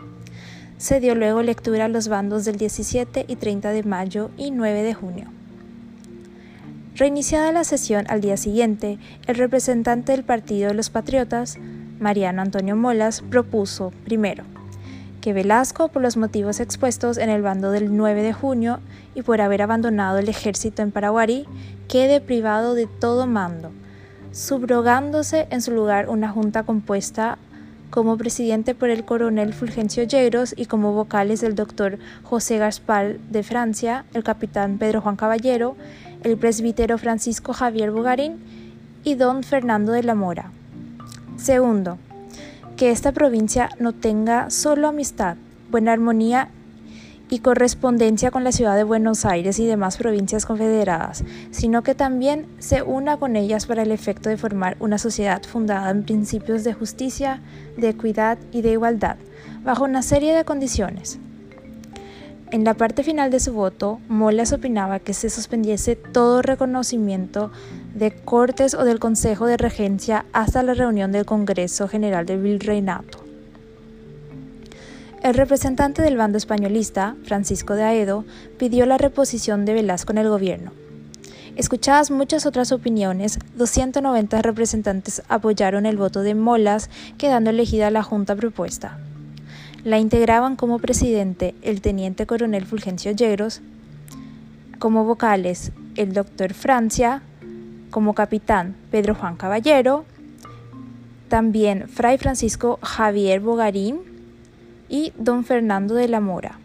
Se 0.84 1.00
dio 1.00 1.14
luego 1.14 1.40
lectura 1.40 1.86
a 1.86 1.88
los 1.88 2.08
bandos 2.08 2.44
del 2.44 2.56
17 2.56 3.24
y 3.26 3.36
30 3.36 3.70
de 3.70 3.84
mayo 3.84 4.30
y 4.36 4.50
9 4.50 4.82
de 4.82 4.92
junio. 4.92 5.28
Reiniciada 6.94 7.52
la 7.52 7.64
sesión 7.64 8.04
al 8.10 8.20
día 8.20 8.36
siguiente, 8.36 8.98
el 9.26 9.36
representante 9.36 10.12
del 10.12 10.24
Partido 10.24 10.68
de 10.68 10.74
los 10.74 10.90
Patriotas, 10.90 11.56
Mariano 12.00 12.42
Antonio 12.42 12.76
Molas, 12.76 13.22
propuso, 13.22 13.92
primero, 14.04 14.44
que 15.22 15.32
Velasco, 15.32 15.88
por 15.88 16.02
los 16.02 16.18
motivos 16.18 16.60
expuestos 16.60 17.16
en 17.16 17.30
el 17.30 17.40
bando 17.40 17.70
del 17.70 17.96
9 17.96 18.22
de 18.22 18.34
junio 18.34 18.80
y 19.14 19.22
por 19.22 19.40
haber 19.40 19.62
abandonado 19.62 20.18
el 20.18 20.28
ejército 20.28 20.82
en 20.82 20.90
Paraguarí, 20.90 21.46
quede 21.88 22.20
privado 22.20 22.74
de 22.74 22.86
todo 22.86 23.26
mando, 23.26 23.70
subrogándose 24.32 25.46
en 25.48 25.62
su 25.62 25.70
lugar 25.70 26.10
una 26.10 26.28
junta 26.28 26.64
compuesta 26.64 27.38
como 27.94 28.16
presidente 28.16 28.74
por 28.74 28.90
el 28.90 29.04
coronel 29.04 29.54
Fulgencio 29.54 30.02
Llegros 30.02 30.52
y 30.56 30.66
como 30.66 30.94
vocales 30.94 31.44
el 31.44 31.54
doctor 31.54 32.00
José 32.24 32.58
Gaspar 32.58 33.20
de 33.30 33.44
Francia, 33.44 34.04
el 34.14 34.24
capitán 34.24 34.78
Pedro 34.78 35.00
Juan 35.00 35.14
Caballero, 35.14 35.76
el 36.24 36.36
presbítero 36.36 36.98
Francisco 36.98 37.52
Javier 37.52 37.92
Bugarín 37.92 38.38
y 39.04 39.14
don 39.14 39.44
Fernando 39.44 39.92
de 39.92 40.02
la 40.02 40.16
Mora. 40.16 40.50
Segundo, 41.36 41.98
que 42.76 42.90
esta 42.90 43.12
provincia 43.12 43.70
no 43.78 43.92
tenga 43.92 44.50
solo 44.50 44.88
amistad, 44.88 45.36
buena 45.70 45.92
armonía 45.92 46.48
y 47.34 47.40
correspondencia 47.40 48.30
con 48.30 48.44
la 48.44 48.52
ciudad 48.52 48.76
de 48.76 48.84
Buenos 48.84 49.24
Aires 49.24 49.58
y 49.58 49.66
demás 49.66 49.96
provincias 49.96 50.46
confederadas, 50.46 51.24
sino 51.50 51.82
que 51.82 51.96
también 51.96 52.46
se 52.60 52.82
una 52.82 53.16
con 53.16 53.34
ellas 53.34 53.66
para 53.66 53.82
el 53.82 53.90
efecto 53.90 54.28
de 54.28 54.36
formar 54.36 54.76
una 54.78 54.98
sociedad 54.98 55.42
fundada 55.42 55.90
en 55.90 56.04
principios 56.04 56.62
de 56.62 56.74
justicia, 56.74 57.42
de 57.76 57.88
equidad 57.88 58.38
y 58.52 58.62
de 58.62 58.70
igualdad, 58.70 59.16
bajo 59.64 59.82
una 59.82 60.02
serie 60.02 60.32
de 60.32 60.44
condiciones. 60.44 61.18
En 62.52 62.62
la 62.62 62.74
parte 62.74 63.02
final 63.02 63.32
de 63.32 63.40
su 63.40 63.52
voto, 63.52 63.98
Molas 64.06 64.52
opinaba 64.52 65.00
que 65.00 65.12
se 65.12 65.28
suspendiese 65.28 65.96
todo 65.96 66.40
reconocimiento 66.40 67.50
de 67.96 68.12
Cortes 68.12 68.74
o 68.74 68.84
del 68.84 69.00
Consejo 69.00 69.46
de 69.46 69.56
Regencia 69.56 70.24
hasta 70.32 70.62
la 70.62 70.74
reunión 70.74 71.10
del 71.10 71.24
Congreso 71.24 71.88
General 71.88 72.26
del 72.26 72.42
Virreinato. 72.42 73.23
El 75.24 75.32
representante 75.32 76.02
del 76.02 76.18
bando 76.18 76.36
españolista, 76.36 77.16
Francisco 77.24 77.72
de 77.72 77.82
Aedo, 77.82 78.26
pidió 78.58 78.84
la 78.84 78.98
reposición 78.98 79.64
de 79.64 79.72
Velasco 79.72 80.12
en 80.12 80.18
el 80.18 80.28
gobierno. 80.28 80.70
Escuchadas 81.56 82.10
muchas 82.10 82.44
otras 82.44 82.72
opiniones, 82.72 83.38
290 83.56 84.42
representantes 84.42 85.22
apoyaron 85.30 85.86
el 85.86 85.96
voto 85.96 86.20
de 86.20 86.34
Molas, 86.34 86.90
quedando 87.16 87.48
elegida 87.48 87.90
la 87.90 88.02
junta 88.02 88.36
propuesta. 88.36 88.98
La 89.82 89.98
integraban 89.98 90.56
como 90.56 90.78
presidente 90.78 91.54
el 91.62 91.80
teniente 91.80 92.26
coronel 92.26 92.66
Fulgencio 92.66 93.10
Yegros, 93.12 93.62
como 94.78 95.06
vocales 95.06 95.72
el 95.96 96.12
doctor 96.12 96.52
Francia, 96.52 97.22
como 97.88 98.12
capitán 98.12 98.76
Pedro 98.90 99.14
Juan 99.14 99.36
Caballero, 99.36 100.04
también 101.28 101.88
Fray 101.88 102.18
Francisco 102.18 102.78
Javier 102.82 103.40
Bogarín 103.40 104.13
y 104.94 105.12
don 105.18 105.42
Fernando 105.42 105.96
de 105.96 106.06
la 106.06 106.20
Mora. 106.20 106.60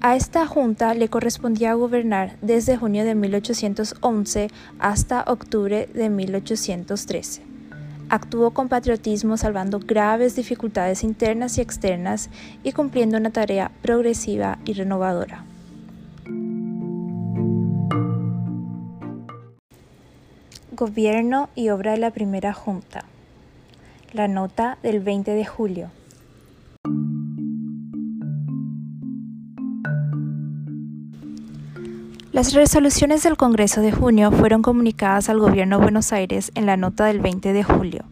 A 0.00 0.16
esta 0.16 0.46
junta 0.46 0.94
le 0.94 1.10
correspondía 1.10 1.74
gobernar 1.74 2.38
desde 2.40 2.78
junio 2.78 3.04
de 3.04 3.14
1811 3.14 4.48
hasta 4.78 5.22
octubre 5.26 5.86
de 5.92 6.08
1813. 6.08 7.42
Actuó 8.08 8.52
con 8.52 8.70
patriotismo 8.70 9.36
salvando 9.36 9.80
graves 9.80 10.34
dificultades 10.34 11.04
internas 11.04 11.58
y 11.58 11.60
externas 11.60 12.30
y 12.64 12.72
cumpliendo 12.72 13.18
una 13.18 13.28
tarea 13.28 13.70
progresiva 13.82 14.58
y 14.64 14.72
renovadora. 14.72 15.44
Gobierno 20.72 21.50
y 21.54 21.68
obra 21.68 21.92
de 21.92 21.98
la 21.98 22.12
primera 22.12 22.54
Junta. 22.54 23.04
La 24.14 24.26
nota 24.26 24.78
del 24.82 25.00
20 25.00 25.32
de 25.32 25.44
julio. 25.44 25.90
Las 32.36 32.52
resoluciones 32.52 33.22
del 33.22 33.38
Congreso 33.38 33.80
de 33.80 33.92
junio 33.92 34.30
fueron 34.30 34.60
comunicadas 34.60 35.30
al 35.30 35.38
Gobierno 35.38 35.78
de 35.78 35.84
Buenos 35.84 36.12
Aires 36.12 36.52
en 36.54 36.66
la 36.66 36.76
nota 36.76 37.06
del 37.06 37.18
20 37.18 37.54
de 37.54 37.64
julio. 37.64 38.04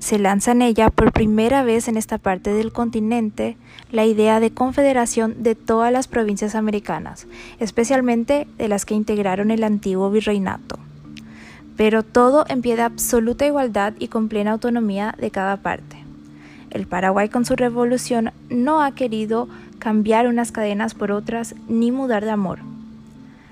Se 0.00 0.18
lanza 0.18 0.50
en 0.50 0.62
ella 0.62 0.90
por 0.90 1.12
primera 1.12 1.62
vez 1.62 1.86
en 1.86 1.96
esta 1.96 2.18
parte 2.18 2.52
del 2.52 2.72
continente 2.72 3.56
la 3.92 4.04
idea 4.04 4.40
de 4.40 4.50
confederación 4.50 5.44
de 5.44 5.54
todas 5.54 5.92
las 5.92 6.08
provincias 6.08 6.56
americanas, 6.56 7.28
especialmente 7.60 8.48
de 8.58 8.66
las 8.66 8.84
que 8.84 8.94
integraron 8.94 9.52
el 9.52 9.62
antiguo 9.62 10.10
virreinato. 10.10 10.80
Pero 11.76 12.02
todo 12.02 12.46
en 12.48 12.62
pie 12.62 12.74
de 12.74 12.82
absoluta 12.82 13.46
igualdad 13.46 13.92
y 14.00 14.08
con 14.08 14.26
plena 14.26 14.50
autonomía 14.50 15.14
de 15.20 15.30
cada 15.30 15.58
parte. 15.58 16.02
El 16.70 16.88
Paraguay 16.88 17.28
con 17.28 17.44
su 17.44 17.54
revolución 17.54 18.32
no 18.50 18.82
ha 18.82 18.96
querido 18.96 19.48
cambiar 19.78 20.26
unas 20.26 20.50
cadenas 20.50 20.94
por 20.94 21.12
otras 21.12 21.54
ni 21.68 21.92
mudar 21.92 22.24
de 22.24 22.32
amor 22.32 22.58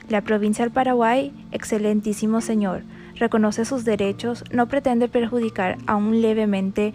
la 0.08 0.20
provincia 0.20 0.64
del 0.64 0.72
Paraguay, 0.72 1.32
excelentísimo 1.52 2.40
señor, 2.40 2.82
reconoce 3.16 3.64
sus 3.64 3.84
derechos, 3.84 4.44
no 4.52 4.68
pretende 4.68 5.08
perjudicar 5.08 5.78
aún 5.86 6.20
levemente 6.20 6.92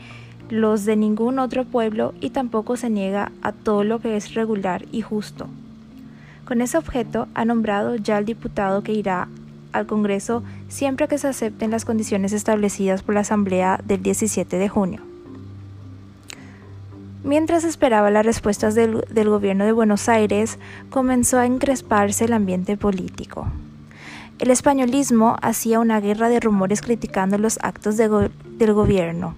los 0.50 0.86
de 0.86 0.96
ningún 0.96 1.40
otro 1.40 1.66
pueblo 1.66 2.14
y 2.22 2.32
tampoco 2.32 2.78
se 2.78 2.90
niega 2.90 3.32
a 3.42 3.52
todo 3.52 3.84
lo 3.84 4.00
que 4.00 4.16
es 4.16 4.34
regular 4.34 4.86
y 4.92 5.02
justo. 5.02 5.48
Con 6.46 6.62
ese 6.62 6.78
objeto 6.78 7.28
ha 7.36 7.46
nombrado 7.46 7.96
ya 7.96 8.18
el 8.18 8.26
diputado 8.26 8.82
que 8.82 8.94
irá 8.94 9.28
al 9.72 9.86
Congreso 9.86 10.44
siempre 10.68 11.08
que 11.08 11.20
se 11.20 11.28
acepten 11.28 11.72
las 11.72 11.86
condiciones 11.86 12.34
establecidas 12.34 13.04
por 13.04 13.14
la 13.14 13.22
Asamblea 13.22 13.80
del 13.86 14.02
17 14.02 14.58
de 14.58 14.70
junio. 14.70 15.09
Mientras 17.24 17.66
esperaba 17.66 18.10
las 18.12 18.26
respuestas 18.26 18.76
del, 18.76 19.04
gobierno 19.30 19.66
de 19.66 19.74
Buenos 19.74 20.08
Aires, 20.08 20.58
comenzó 20.90 21.38
a 21.38 21.46
encresparse 21.46 22.26
el 22.26 22.34
ambiente 22.34 22.78
político. 22.78 23.48
El 24.40 24.52
españolismo 24.52 25.36
hacía 25.42 25.82
una 25.82 26.00
guerra 26.00 26.30
de 26.30 26.40
rumores 26.40 26.82
criticando 26.82 27.38
los 27.38 27.60
actos 27.62 27.98
del 27.98 28.74
gobierno. 28.74 29.36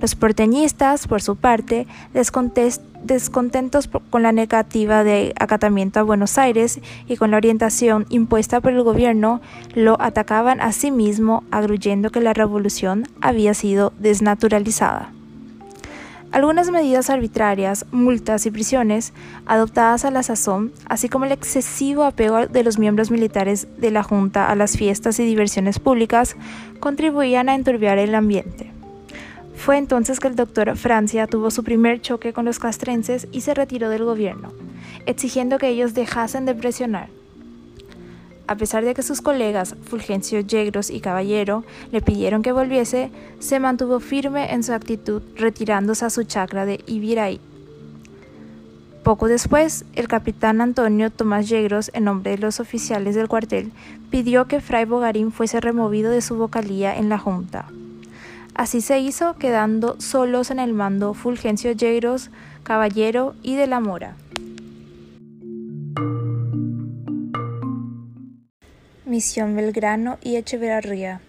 Los 0.00 0.16
porteñistas, 0.16 1.06
por 1.06 1.22
su 1.22 1.36
parte, 1.36 1.86
descontentos 2.12 3.88
con 4.10 4.22
la 4.24 4.32
negativa 4.32 5.04
de 5.04 5.34
acatamiento 5.38 6.00
a 6.00 6.04
Buenos 6.04 6.36
Aires 6.36 6.80
y 7.06 7.16
con 7.16 7.30
la 7.30 7.36
orientación 7.36 8.06
impuesta 8.08 8.60
por 8.60 8.72
el 8.72 8.82
gobierno, 8.82 9.40
lo 9.74 10.00
atacaban 10.00 10.60
a 10.60 10.72
sí 10.72 10.90
mismo, 10.90 11.44
agruyendo 11.52 12.10
que 12.10 12.20
la 12.20 12.34
revolución 12.34 13.04
había 13.20 13.54
sido 13.54 13.92
desnaturalizada. 13.98 15.12
Algunas 16.30 16.70
medidas 16.70 17.08
arbitrarias, 17.08 17.86
multas 17.90 18.44
y 18.44 18.50
prisiones 18.50 19.14
adoptadas 19.46 20.04
a 20.04 20.10
la 20.10 20.22
sazón, 20.22 20.72
así 20.86 21.08
como 21.08 21.24
el 21.24 21.32
excesivo 21.32 22.04
apego 22.04 22.46
de 22.46 22.62
los 22.62 22.78
miembros 22.78 23.10
militares 23.10 23.66
de 23.78 23.90
la 23.90 24.02
Junta 24.02 24.50
a 24.50 24.54
las 24.54 24.76
fiestas 24.76 25.18
y 25.20 25.24
diversiones 25.24 25.78
públicas, 25.78 26.36
contribuían 26.80 27.48
a 27.48 27.54
enturbiar 27.54 27.98
el 27.98 28.14
ambiente. 28.14 28.70
Fue 29.56 29.78
entonces 29.78 30.20
que 30.20 30.28
el 30.28 30.36
doctor 30.36 30.76
Francia 30.76 31.26
tuvo 31.26 31.50
su 31.50 31.64
primer 31.64 32.00
choque 32.02 32.34
con 32.34 32.44
los 32.44 32.58
castrenses 32.58 33.26
y 33.32 33.40
se 33.40 33.54
retiró 33.54 33.88
del 33.88 34.04
gobierno, 34.04 34.52
exigiendo 35.06 35.58
que 35.58 35.68
ellos 35.68 35.94
dejasen 35.94 36.44
de 36.44 36.54
presionar. 36.54 37.17
A 38.48 38.56
pesar 38.56 38.82
de 38.82 38.94
que 38.94 39.02
sus 39.02 39.20
colegas 39.20 39.76
Fulgencio 39.82 40.40
Yegros 40.40 40.88
y 40.88 41.00
Caballero 41.00 41.64
le 41.92 42.00
pidieron 42.00 42.42
que 42.42 42.50
volviese, 42.50 43.10
se 43.40 43.60
mantuvo 43.60 44.00
firme 44.00 44.54
en 44.54 44.62
su 44.62 44.72
actitud 44.72 45.20
retirándose 45.36 46.06
a 46.06 46.10
su 46.10 46.24
chacra 46.24 46.64
de 46.64 46.80
Ibiraí. 46.86 47.40
Poco 49.04 49.28
después, 49.28 49.84
el 49.94 50.08
capitán 50.08 50.62
Antonio 50.62 51.10
Tomás 51.10 51.46
Yegros, 51.46 51.90
en 51.92 52.04
nombre 52.04 52.32
de 52.32 52.38
los 52.38 52.58
oficiales 52.58 53.14
del 53.14 53.28
cuartel, 53.28 53.70
pidió 54.10 54.46
que 54.48 54.62
Fray 54.62 54.86
Bogarín 54.86 55.30
fuese 55.30 55.60
removido 55.60 56.10
de 56.10 56.22
su 56.22 56.36
vocalía 56.36 56.96
en 56.96 57.10
la 57.10 57.18
Junta. 57.18 57.66
Así 58.54 58.80
se 58.80 58.98
hizo, 58.98 59.36
quedando 59.36 60.00
solos 60.00 60.50
en 60.50 60.58
el 60.58 60.72
mando 60.72 61.12
Fulgencio 61.12 61.72
Yegros, 61.72 62.30
Caballero 62.62 63.34
y 63.42 63.56
de 63.56 63.66
la 63.66 63.80
Mora. 63.80 64.16
Misión 69.08 69.56
Belgrano 69.56 70.18
y 70.22 70.36
Echeverría. 70.36 71.22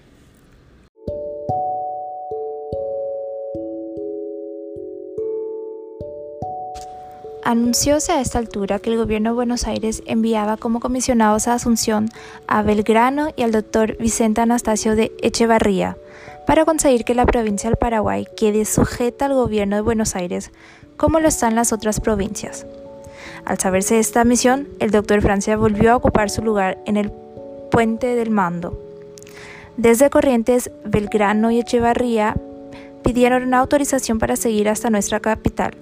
Anuncióse 7.46 8.12
a 8.12 8.20
esta 8.20 8.38
altura 8.38 8.80
que 8.80 8.90
el 8.90 8.98
gobierno 8.98 9.30
de 9.30 9.36
Buenos 9.36 9.66
Aires 9.66 10.04
enviaba 10.06 10.58
como 10.58 10.82
comisionados 10.82 11.48
a 11.48 11.54
Asunción 11.54 12.10
a 12.48 12.64
Belgrano 12.64 13.30
y 13.38 13.44
al 13.44 13.54
doctor 13.54 13.96
Vicente 13.98 14.42
Anastasio 14.42 14.98
de 14.98 15.14
Echevarría 15.24 15.96
para 16.46 16.66
conseguir 16.66 17.06
que 17.06 17.16
la 17.16 17.26
provincia 17.26 17.70
del 17.70 17.78
Paraguay 17.78 18.28
quede 18.36 18.66
sujeta 18.66 19.28
al 19.28 19.36
gobierno 19.36 19.78
de 19.78 19.82
Buenos 19.84 20.18
Aires 20.18 20.52
como 20.98 21.22
lo 21.22 21.30
están 21.30 21.56
las 21.56 21.72
otras 21.72 22.02
provincias. 22.02 22.66
Al 23.46 23.58
saberse 23.58 24.00
esta 24.00 24.26
misión, 24.26 24.68
el 24.80 24.92
doctor 24.92 25.22
Francia 25.22 25.56
volvió 25.56 25.94
a 25.94 25.96
ocupar 25.96 26.30
su 26.30 26.44
lugar 26.44 26.78
en 26.86 26.98
el 26.98 27.10
Puente 27.72 28.16
del 28.16 28.32
Mando. 28.32 28.78
Desde 29.78 30.10
Corrientes, 30.10 30.72
Belgrano 30.86 31.52
y 31.52 31.60
Echevarría 31.60 32.36
pidieron 33.04 33.44
una 33.44 33.60
autorización 33.60 34.20
para 34.20 34.36
seguir 34.36 34.70
hasta 34.70 34.90
nuestra 34.90 35.20
capital. 35.20 35.76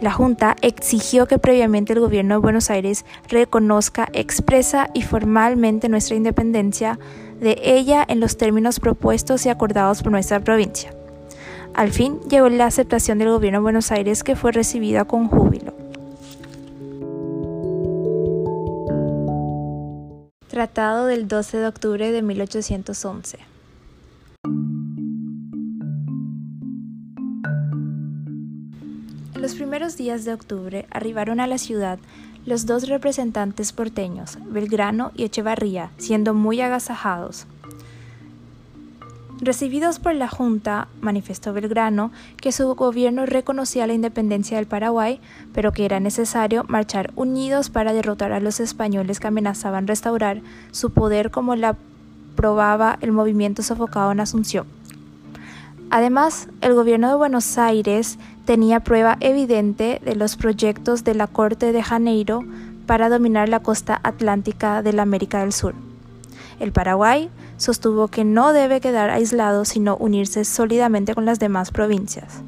La 0.00 0.12
Junta 0.12 0.56
exigió 0.60 1.26
que 1.26 1.38
previamente 1.38 1.92
el 1.92 2.00
gobierno 2.00 2.34
de 2.34 2.40
Buenos 2.40 2.70
Aires 2.70 3.04
reconozca 3.28 4.08
expresa 4.12 4.90
y 4.92 5.02
formalmente 5.02 5.88
nuestra 5.88 6.16
independencia 6.16 6.98
de 7.40 7.58
ella 7.62 8.04
en 8.06 8.20
los 8.20 8.36
términos 8.36 8.80
propuestos 8.80 9.46
y 9.46 9.48
acordados 9.48 10.02
por 10.02 10.12
nuestra 10.12 10.40
provincia. 10.40 10.92
Al 11.74 11.90
fin 11.90 12.20
llegó 12.28 12.48
la 12.48 12.66
aceptación 12.66 13.18
del 13.18 13.30
gobierno 13.30 13.58
de 13.58 13.62
Buenos 13.62 13.90
Aires 13.90 14.22
que 14.22 14.36
fue 14.36 14.52
recibida 14.52 15.04
con 15.04 15.28
júbilo. 15.28 15.83
Tratado 20.54 21.06
del 21.06 21.26
12 21.26 21.58
de 21.58 21.66
octubre 21.66 22.12
de 22.12 22.22
1811. 22.22 23.40
En 29.34 29.42
los 29.42 29.56
primeros 29.56 29.96
días 29.96 30.24
de 30.24 30.32
octubre 30.32 30.86
arribaron 30.92 31.40
a 31.40 31.48
la 31.48 31.58
ciudad 31.58 31.98
los 32.46 32.66
dos 32.66 32.86
representantes 32.86 33.72
porteños, 33.72 34.38
Belgrano 34.46 35.10
y 35.16 35.24
Echevarría, 35.24 35.90
siendo 35.96 36.34
muy 36.34 36.60
agasajados. 36.60 37.48
Recibidos 39.40 39.98
por 39.98 40.14
la 40.14 40.28
Junta, 40.28 40.86
manifestó 41.00 41.52
Belgrano 41.52 42.12
que 42.36 42.52
su 42.52 42.72
gobierno 42.74 43.26
reconocía 43.26 43.86
la 43.86 43.92
independencia 43.92 44.56
del 44.56 44.66
Paraguay, 44.66 45.20
pero 45.52 45.72
que 45.72 45.84
era 45.84 45.98
necesario 45.98 46.64
marchar 46.68 47.12
unidos 47.16 47.68
para 47.68 47.92
derrotar 47.92 48.32
a 48.32 48.40
los 48.40 48.60
españoles 48.60 49.18
que 49.18 49.26
amenazaban 49.26 49.88
restaurar 49.88 50.40
su 50.70 50.92
poder 50.92 51.30
como 51.30 51.56
la 51.56 51.76
probaba 52.36 52.98
el 53.00 53.12
movimiento 53.12 53.62
sofocado 53.62 54.12
en 54.12 54.20
Asunción. 54.20 54.66
Además, 55.90 56.48
el 56.60 56.74
gobierno 56.74 57.08
de 57.08 57.16
Buenos 57.16 57.58
Aires 57.58 58.18
tenía 58.44 58.80
prueba 58.80 59.16
evidente 59.20 60.00
de 60.04 60.16
los 60.16 60.36
proyectos 60.36 61.04
de 61.04 61.14
la 61.14 61.26
Corte 61.26 61.72
de 61.72 61.82
Janeiro 61.82 62.44
para 62.86 63.08
dominar 63.08 63.48
la 63.48 63.60
costa 63.60 64.00
atlántica 64.02 64.82
de 64.82 64.92
la 64.92 65.02
América 65.02 65.40
del 65.40 65.52
Sur. 65.52 65.74
El 66.60 66.72
Paraguay 66.72 67.30
sostuvo 67.64 68.08
que 68.08 68.24
no 68.24 68.52
debe 68.52 68.82
quedar 68.82 69.08
aislado 69.08 69.64
sino 69.64 69.96
unirse 69.96 70.44
sólidamente 70.44 71.14
con 71.14 71.24
las 71.24 71.38
demás 71.38 71.70
provincias. 71.70 72.42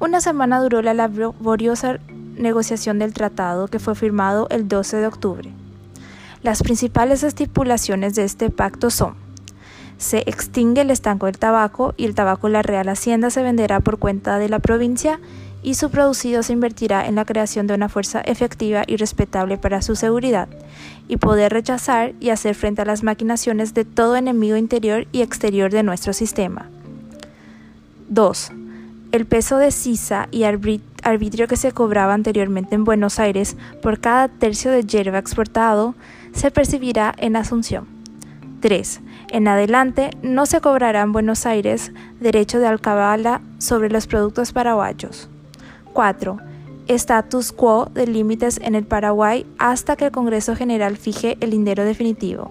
Una 0.00 0.20
semana 0.20 0.60
duró 0.60 0.82
la 0.82 0.94
laboriosa 0.94 1.98
negociación 2.36 2.98
del 2.98 3.14
tratado 3.14 3.68
que 3.68 3.78
fue 3.78 3.94
firmado 3.94 4.48
el 4.50 4.66
12 4.66 4.96
de 4.96 5.06
octubre. 5.06 5.50
Las 6.42 6.62
principales 6.62 7.22
estipulaciones 7.22 8.14
de 8.16 8.24
este 8.24 8.50
pacto 8.50 8.90
son 8.90 9.14
se 9.98 10.24
extingue 10.26 10.80
el 10.80 10.90
estanco 10.90 11.26
del 11.26 11.38
tabaco 11.38 11.94
y 11.96 12.06
el 12.06 12.14
tabaco 12.14 12.46
de 12.46 12.54
la 12.54 12.62
Real 12.62 12.88
Hacienda 12.88 13.28
se 13.28 13.42
venderá 13.42 13.80
por 13.80 13.98
cuenta 13.98 14.38
de 14.38 14.48
la 14.48 14.58
provincia 14.58 15.20
y 15.62 15.74
su 15.74 15.90
producido 15.90 16.42
se 16.42 16.54
invertirá 16.54 17.06
en 17.06 17.16
la 17.16 17.26
creación 17.26 17.66
de 17.66 17.74
una 17.74 17.90
fuerza 17.90 18.22
efectiva 18.22 18.82
y 18.86 18.96
respetable 18.96 19.58
para 19.58 19.82
su 19.82 19.94
seguridad 19.94 20.48
y 21.10 21.16
poder 21.16 21.52
rechazar 21.52 22.14
y 22.20 22.30
hacer 22.30 22.54
frente 22.54 22.82
a 22.82 22.84
las 22.84 23.02
maquinaciones 23.02 23.74
de 23.74 23.84
todo 23.84 24.14
enemigo 24.14 24.56
interior 24.56 25.08
y 25.10 25.22
exterior 25.22 25.72
de 25.72 25.82
nuestro 25.82 26.12
sistema. 26.12 26.70
2. 28.10 28.52
El 29.10 29.26
peso 29.26 29.56
de 29.56 29.72
sisa 29.72 30.28
y 30.30 30.44
arbitrio 30.44 31.48
que 31.48 31.56
se 31.56 31.72
cobraba 31.72 32.14
anteriormente 32.14 32.76
en 32.76 32.84
Buenos 32.84 33.18
Aires 33.18 33.56
por 33.82 33.98
cada 33.98 34.28
tercio 34.28 34.70
de 34.70 34.84
hierba 34.84 35.18
exportado 35.18 35.96
se 36.32 36.52
percibirá 36.52 37.12
en 37.18 37.34
Asunción. 37.34 37.88
3. 38.60 39.00
En 39.30 39.48
adelante 39.48 40.10
no 40.22 40.46
se 40.46 40.60
cobrará 40.60 41.00
en 41.00 41.12
Buenos 41.12 41.44
Aires 41.44 41.90
derecho 42.20 42.60
de 42.60 42.68
alcabala 42.68 43.40
sobre 43.58 43.90
los 43.90 44.06
productos 44.06 44.52
paraguayos. 44.52 45.28
4. 45.92 46.38
Status 46.94 47.52
quo 47.52 47.86
de 47.86 48.06
límites 48.06 48.60
en 48.62 48.74
el 48.74 48.84
Paraguay 48.84 49.46
hasta 49.58 49.96
que 49.96 50.06
el 50.06 50.10
Congreso 50.10 50.56
General 50.56 50.96
fije 50.96 51.36
el 51.40 51.50
lindero 51.50 51.84
definitivo. 51.84 52.50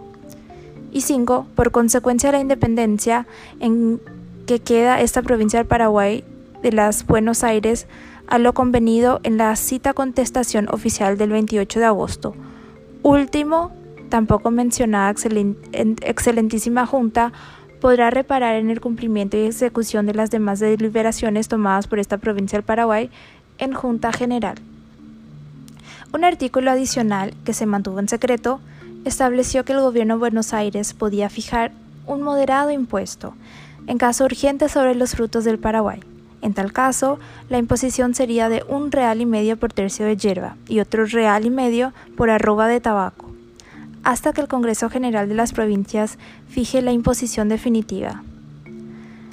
Y 0.91 1.01
5. 1.01 1.47
Por 1.55 1.71
consecuencia 1.71 2.29
de 2.29 2.37
la 2.37 2.41
independencia 2.41 3.27
en 3.59 4.01
que 4.47 4.59
queda 4.59 5.01
esta 5.01 5.21
provincia 5.21 5.59
del 5.59 5.67
Paraguay 5.67 6.23
de 6.63 6.71
las 6.71 7.05
Buenos 7.05 7.43
Aires 7.43 7.87
a 8.27 8.39
lo 8.39 8.53
convenido 8.53 9.19
en 9.23 9.37
la 9.37 9.55
cita 9.55 9.93
contestación 9.93 10.67
oficial 10.69 11.17
del 11.17 11.31
28 11.31 11.79
de 11.79 11.85
agosto. 11.85 12.35
Último 13.03 13.71
tampoco 14.09 14.51
mencionada 14.51 15.13
excelentísima 16.01 16.85
Junta, 16.85 17.31
podrá 17.79 18.09
reparar 18.09 18.55
en 18.55 18.69
el 18.69 18.81
cumplimiento 18.81 19.37
y 19.37 19.45
ejecución 19.45 20.05
de 20.05 20.13
las 20.13 20.31
demás 20.31 20.59
deliberaciones 20.59 21.47
tomadas 21.47 21.87
por 21.87 21.99
esta 21.99 22.17
provincia 22.17 22.57
del 22.57 22.65
Paraguay 22.65 23.09
en 23.59 23.73
Junta 23.73 24.11
General. 24.11 24.55
Un 26.11 26.23
artículo 26.23 26.71
adicional 26.71 27.35
que 27.45 27.53
se 27.53 27.65
mantuvo 27.65 27.99
en 27.99 28.09
secreto 28.09 28.59
estableció 29.05 29.63
que 29.63 29.73
el 29.73 29.81
gobierno 29.81 30.15
de 30.15 30.19
Buenos 30.19 30.53
Aires 30.53 30.93
podía 30.93 31.29
fijar 31.29 31.71
un 32.07 32.23
moderado 32.23 32.71
impuesto 32.71 33.35
en 33.87 33.97
caso 33.97 34.25
urgente 34.25 34.69
sobre 34.69 34.95
los 34.95 35.11
frutos 35.11 35.43
del 35.43 35.59
Paraguay. 35.59 35.99
En 36.41 36.53
tal 36.53 36.73
caso, 36.73 37.19
la 37.49 37.57
imposición 37.57 38.15
sería 38.15 38.49
de 38.49 38.63
un 38.67 38.91
real 38.91 39.21
y 39.21 39.25
medio 39.25 39.57
por 39.57 39.73
tercio 39.73 40.05
de 40.05 40.17
hierba 40.17 40.55
y 40.67 40.79
otro 40.79 41.05
real 41.05 41.45
y 41.45 41.49
medio 41.49 41.93
por 42.15 42.29
arroba 42.29 42.67
de 42.67 42.79
tabaco 42.79 43.29
hasta 44.03 44.33
que 44.33 44.41
el 44.41 44.47
Congreso 44.47 44.89
General 44.89 45.27
de 45.27 45.35
las 45.35 45.53
Provincias 45.53 46.17
fije 46.47 46.81
la 46.81 46.91
imposición 46.91 47.49
definitiva. 47.49 48.23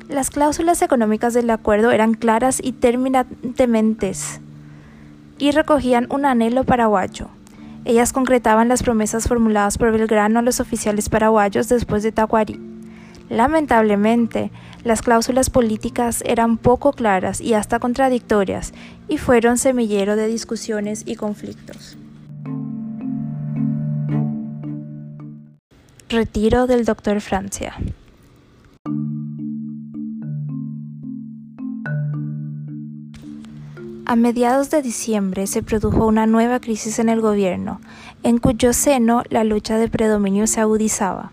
Las 0.09 0.31
cláusulas 0.31 0.83
económicas 0.83 1.35
del 1.35 1.51
acuerdo 1.51 1.90
eran 1.90 2.14
claras 2.14 2.61
y 2.62 2.73
terminantemente 2.73 4.12
y 5.38 5.51
recogían 5.51 6.07
un 6.11 6.25
anhelo 6.25 6.64
paraguayo. 6.64 7.29
Ellas 7.85 8.12
concretaban 8.12 8.69
las 8.69 8.83
promesas 8.83 9.27
formuladas 9.27 9.79
por 9.79 9.92
Belgrano 9.92 10.38
a 10.38 10.42
los 10.42 10.61
oficiales 10.61 11.09
paraguayos 11.09 11.69
después 11.69 12.03
de 12.03 12.12
Tacuarí. 12.12 12.61
Lamentablemente, 13.29 14.53
las 14.85 15.03
cláusulas 15.03 15.51
políticas 15.51 16.23
eran 16.25 16.57
poco 16.57 16.92
claras 16.92 17.40
y 17.40 17.55
hasta 17.55 17.81
contradictorias 17.81 18.73
y 19.09 19.19
fueron 19.19 19.59
semillero 19.59 20.14
de 20.14 20.29
discusiones 20.29 21.03
y 21.05 21.16
conflictos. 21.16 21.99
Retiro 26.09 26.69
del 26.69 26.85
Dr. 26.85 27.21
Francia. 27.21 27.75
A 34.09 34.14
mediados 34.14 34.71
de 34.71 34.83
diciembre 34.83 35.49
se 35.49 35.64
produjo 35.64 36.07
una 36.07 36.27
nueva 36.27 36.61
crisis 36.61 37.01
en 37.01 37.09
el 37.09 37.21
gobierno, 37.21 37.81
en 38.23 38.38
cuyo 38.38 38.73
seno 38.73 39.25
la 39.31 39.42
lucha 39.42 39.79
de 39.79 39.88
predominio 39.88 40.47
se 40.47 40.61
agudizaba. 40.61 41.33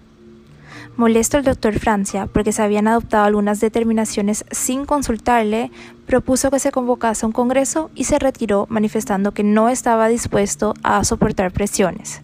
Molesto 0.97 1.37
el 1.37 1.43
doctor 1.43 1.77
Francia 1.77 2.25
porque 2.25 2.51
se 2.51 2.63
habían 2.63 2.87
adoptado 2.87 3.25
algunas 3.25 3.59
determinaciones 3.59 4.43
sin 4.49 4.85
consultarle, 4.85 5.69
propuso 6.07 6.49
que 6.49 6.57
se 6.57 6.71
convocase 6.71 7.27
un 7.27 7.31
congreso 7.31 7.91
y 7.93 8.05
se 8.05 8.17
retiró 8.17 8.65
manifestando 8.71 9.33
que 9.33 9.43
no 9.43 9.69
estaba 9.69 10.07
dispuesto 10.07 10.73
a 10.81 11.03
soportar 11.03 11.51
presiones. 11.51 12.23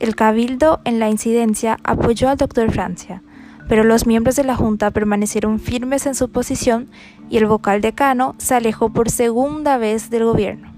El 0.00 0.16
cabildo 0.16 0.80
en 0.82 0.98
la 0.98 1.10
incidencia 1.10 1.78
apoyó 1.84 2.28
al 2.28 2.38
doctor 2.38 2.72
Francia, 2.72 3.22
pero 3.68 3.84
los 3.84 4.06
miembros 4.06 4.36
de 4.36 4.44
la 4.44 4.56
Junta 4.56 4.90
permanecieron 4.90 5.60
firmes 5.60 6.06
en 6.06 6.14
su 6.14 6.30
posición 6.30 6.88
y 7.28 7.36
el 7.36 7.46
vocal 7.46 7.80
decano 7.80 8.34
se 8.38 8.54
alejó 8.54 8.88
por 8.88 9.10
segunda 9.10 9.76
vez 9.76 10.10
del 10.10 10.24
gobierno. 10.24 10.72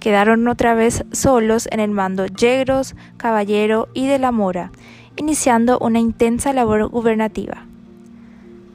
Quedaron 0.00 0.48
otra 0.48 0.74
vez 0.74 1.04
solos 1.12 1.68
en 1.70 1.80
el 1.80 1.90
mando 1.90 2.26
Yegros, 2.26 2.94
Caballero 3.16 3.88
y 3.94 4.06
de 4.06 4.18
la 4.18 4.32
Mora, 4.32 4.72
iniciando 5.16 5.78
una 5.78 6.00
intensa 6.00 6.52
labor 6.52 6.88
gubernativa. 6.88 7.66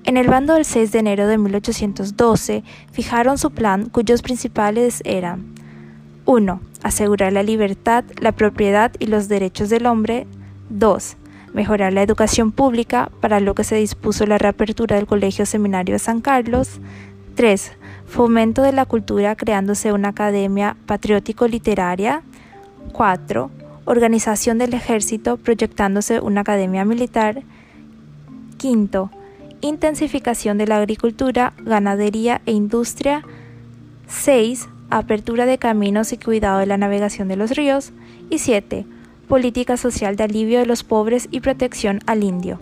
En 0.05 0.17
el 0.17 0.27
bando 0.27 0.53
del 0.53 0.65
6 0.65 0.91
de 0.91 0.99
enero 0.99 1.27
de 1.27 1.37
1812 1.37 2.63
fijaron 2.91 3.37
su 3.37 3.51
plan 3.51 3.89
cuyos 3.89 4.21
principales 4.21 5.01
eran 5.05 5.53
1. 6.25 6.61
Asegurar 6.81 7.33
la 7.33 7.43
libertad, 7.43 8.05
la 8.21 8.31
propiedad 8.31 8.91
y 8.99 9.07
los 9.07 9.27
derechos 9.27 9.69
del 9.69 9.85
hombre. 9.85 10.25
2 10.69 11.17
mejorar 11.53 11.93
la 11.93 12.03
educación 12.03 12.51
pública, 12.51 13.09
para 13.21 13.39
lo 13.39 13.55
que 13.55 13.63
se 13.63 13.75
dispuso 13.75 14.25
la 14.25 14.37
reapertura 14.37 14.95
del 14.95 15.07
Colegio 15.07 15.45
Seminario 15.45 15.93
de 15.93 15.99
San 15.99 16.21
Carlos. 16.21 16.79
3. 17.35 17.71
Fomento 18.05 18.61
de 18.61 18.73
la 18.73 18.85
cultura 18.85 19.35
creándose 19.35 19.93
una 19.93 20.09
academia 20.09 20.75
patriótico-literaria. 20.85 22.21
4. 22.91 23.51
Organización 23.85 24.57
del 24.57 24.73
ejército 24.73 25.37
proyectándose 25.37 26.19
una 26.19 26.41
academia 26.41 26.85
militar. 26.85 27.43
5. 28.59 29.11
Intensificación 29.61 30.57
de 30.57 30.67
la 30.67 30.77
agricultura, 30.77 31.53
ganadería 31.63 32.41
e 32.45 32.51
industria. 32.51 33.23
6. 34.07 34.67
Apertura 34.89 35.45
de 35.45 35.57
caminos 35.57 36.13
y 36.13 36.17
cuidado 36.17 36.59
de 36.59 36.65
la 36.65 36.77
navegación 36.77 37.27
de 37.27 37.35
los 37.35 37.51
ríos. 37.51 37.91
Y 38.29 38.39
7 38.39 38.85
política 39.29 39.77
social 39.77 40.17
de 40.17 40.25
alivio 40.25 40.59
de 40.59 40.65
los 40.65 40.83
pobres 40.83 41.29
y 41.31 41.39
protección 41.39 42.01
al 42.07 42.25
indio. 42.25 42.59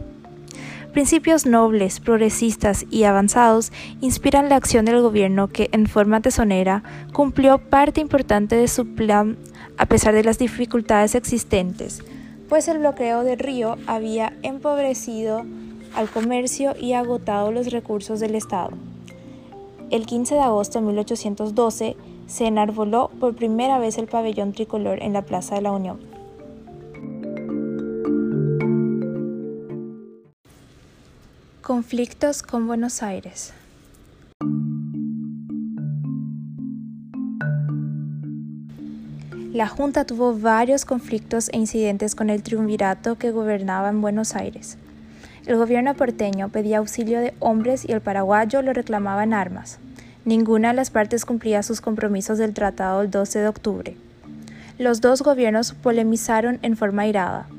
Principios 0.93 1.45
nobles, 1.45 1.99
progresistas 1.99 2.85
y 2.91 3.05
avanzados 3.05 3.71
inspiran 4.01 4.49
la 4.49 4.55
acción 4.57 4.85
del 4.85 5.01
gobierno 5.01 5.47
que, 5.47 5.69
en 5.71 5.87
forma 5.87 6.21
tesonera, 6.21 6.83
cumplió 7.13 7.57
parte 7.57 8.01
importante 8.01 8.55
de 8.55 8.67
su 8.67 8.95
plan 8.95 9.37
a 9.77 9.85
pesar 9.85 10.13
de 10.13 10.23
las 10.23 10.39
dificultades 10.39 11.15
existentes, 11.15 12.03
pues 12.49 12.67
el 12.67 12.79
bloqueo 12.79 13.23
del 13.23 13.39
río 13.39 13.77
había 13.85 14.33
empobrecido 14.41 15.45
al 15.95 16.09
comercio 16.09 16.75
y 16.79 16.93
agotado 16.93 17.51
los 17.51 17.71
recursos 17.71 18.19
del 18.19 18.35
Estado. 18.35 18.71
El 19.89 20.05
15 20.05 20.35
de 20.35 20.41
agosto 20.41 20.79
de 20.79 20.85
1812 20.87 21.95
se 22.25 22.45
enarboló 22.45 23.09
por 23.19 23.35
primera 23.35 23.79
vez 23.79 23.97
el 23.97 24.07
pabellón 24.07 24.51
tricolor 24.51 25.01
en 25.01 25.13
la 25.13 25.21
Plaza 25.21 25.55
de 25.55 25.61
la 25.61 25.71
Unión. 25.71 25.99
Conflictos 31.67 32.43
con 32.43 32.65
Buenos 32.65 33.03
Aires. 33.03 33.51
La 39.51 39.67
Junta 39.67 40.05
tuvo 40.05 40.39
varios 40.39 40.85
conflictos 40.85 41.49
e 41.49 41.57
incidentes 41.57 42.15
con 42.15 42.29
el 42.29 42.41
triunvirato 42.41 43.17
que 43.17 43.31
gobernaba 43.31 43.89
en 43.89 43.99
Buenos 43.99 44.33
Aires. 44.37 44.77
El 45.45 45.57
gobierno 45.57 45.93
porteño 45.93 46.47
pedía 46.47 46.77
auxilio 46.77 47.19
de 47.19 47.33
hombres 47.39 47.83
y 47.83 47.91
el 47.91 47.99
paraguayo 47.99 48.61
lo 48.61 48.71
reclamaba 48.71 49.25
en 49.25 49.33
armas. 49.33 49.77
Ninguna 50.23 50.69
de 50.69 50.75
las 50.75 50.89
partes 50.89 51.25
cumplía 51.25 51.63
sus 51.63 51.81
compromisos 51.81 52.37
del 52.37 52.53
tratado 52.53 53.01
del 53.01 53.11
12 53.11 53.39
de 53.39 53.47
octubre. 53.49 53.97
Los 54.77 55.01
dos 55.01 55.21
gobiernos 55.21 55.73
polemizaron 55.73 56.59
en 56.61 56.77
forma 56.77 57.07
irada. 57.07 57.49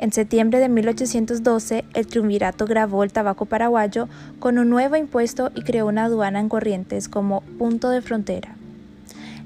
En 0.00 0.12
septiembre 0.12 0.60
de 0.60 0.70
1812, 0.70 1.84
el 1.92 2.06
triunvirato 2.06 2.64
grabó 2.64 3.04
el 3.04 3.12
tabaco 3.12 3.44
paraguayo 3.44 4.08
con 4.38 4.56
un 4.56 4.70
nuevo 4.70 4.96
impuesto 4.96 5.52
y 5.54 5.60
creó 5.60 5.88
una 5.88 6.04
aduana 6.04 6.40
en 6.40 6.48
Corrientes 6.48 7.06
como 7.06 7.42
punto 7.58 7.90
de 7.90 8.00
frontera. 8.00 8.56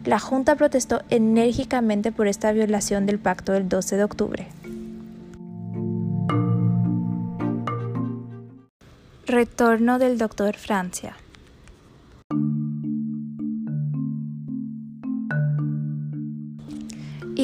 La 0.05 0.21
Junta 0.21 0.55
protestó 0.55 1.03
enérgicamente 1.11 2.13
por 2.13 2.29
esta 2.29 2.53
violación 2.53 3.05
del 3.05 3.19
pacto 3.19 3.51
del 3.51 3.69
12 3.69 3.97
de 3.97 4.05
octubre. 4.05 4.47
Retorno 9.27 9.99
del 9.99 10.19
doctor 10.19 10.55
Francia. 10.55 11.17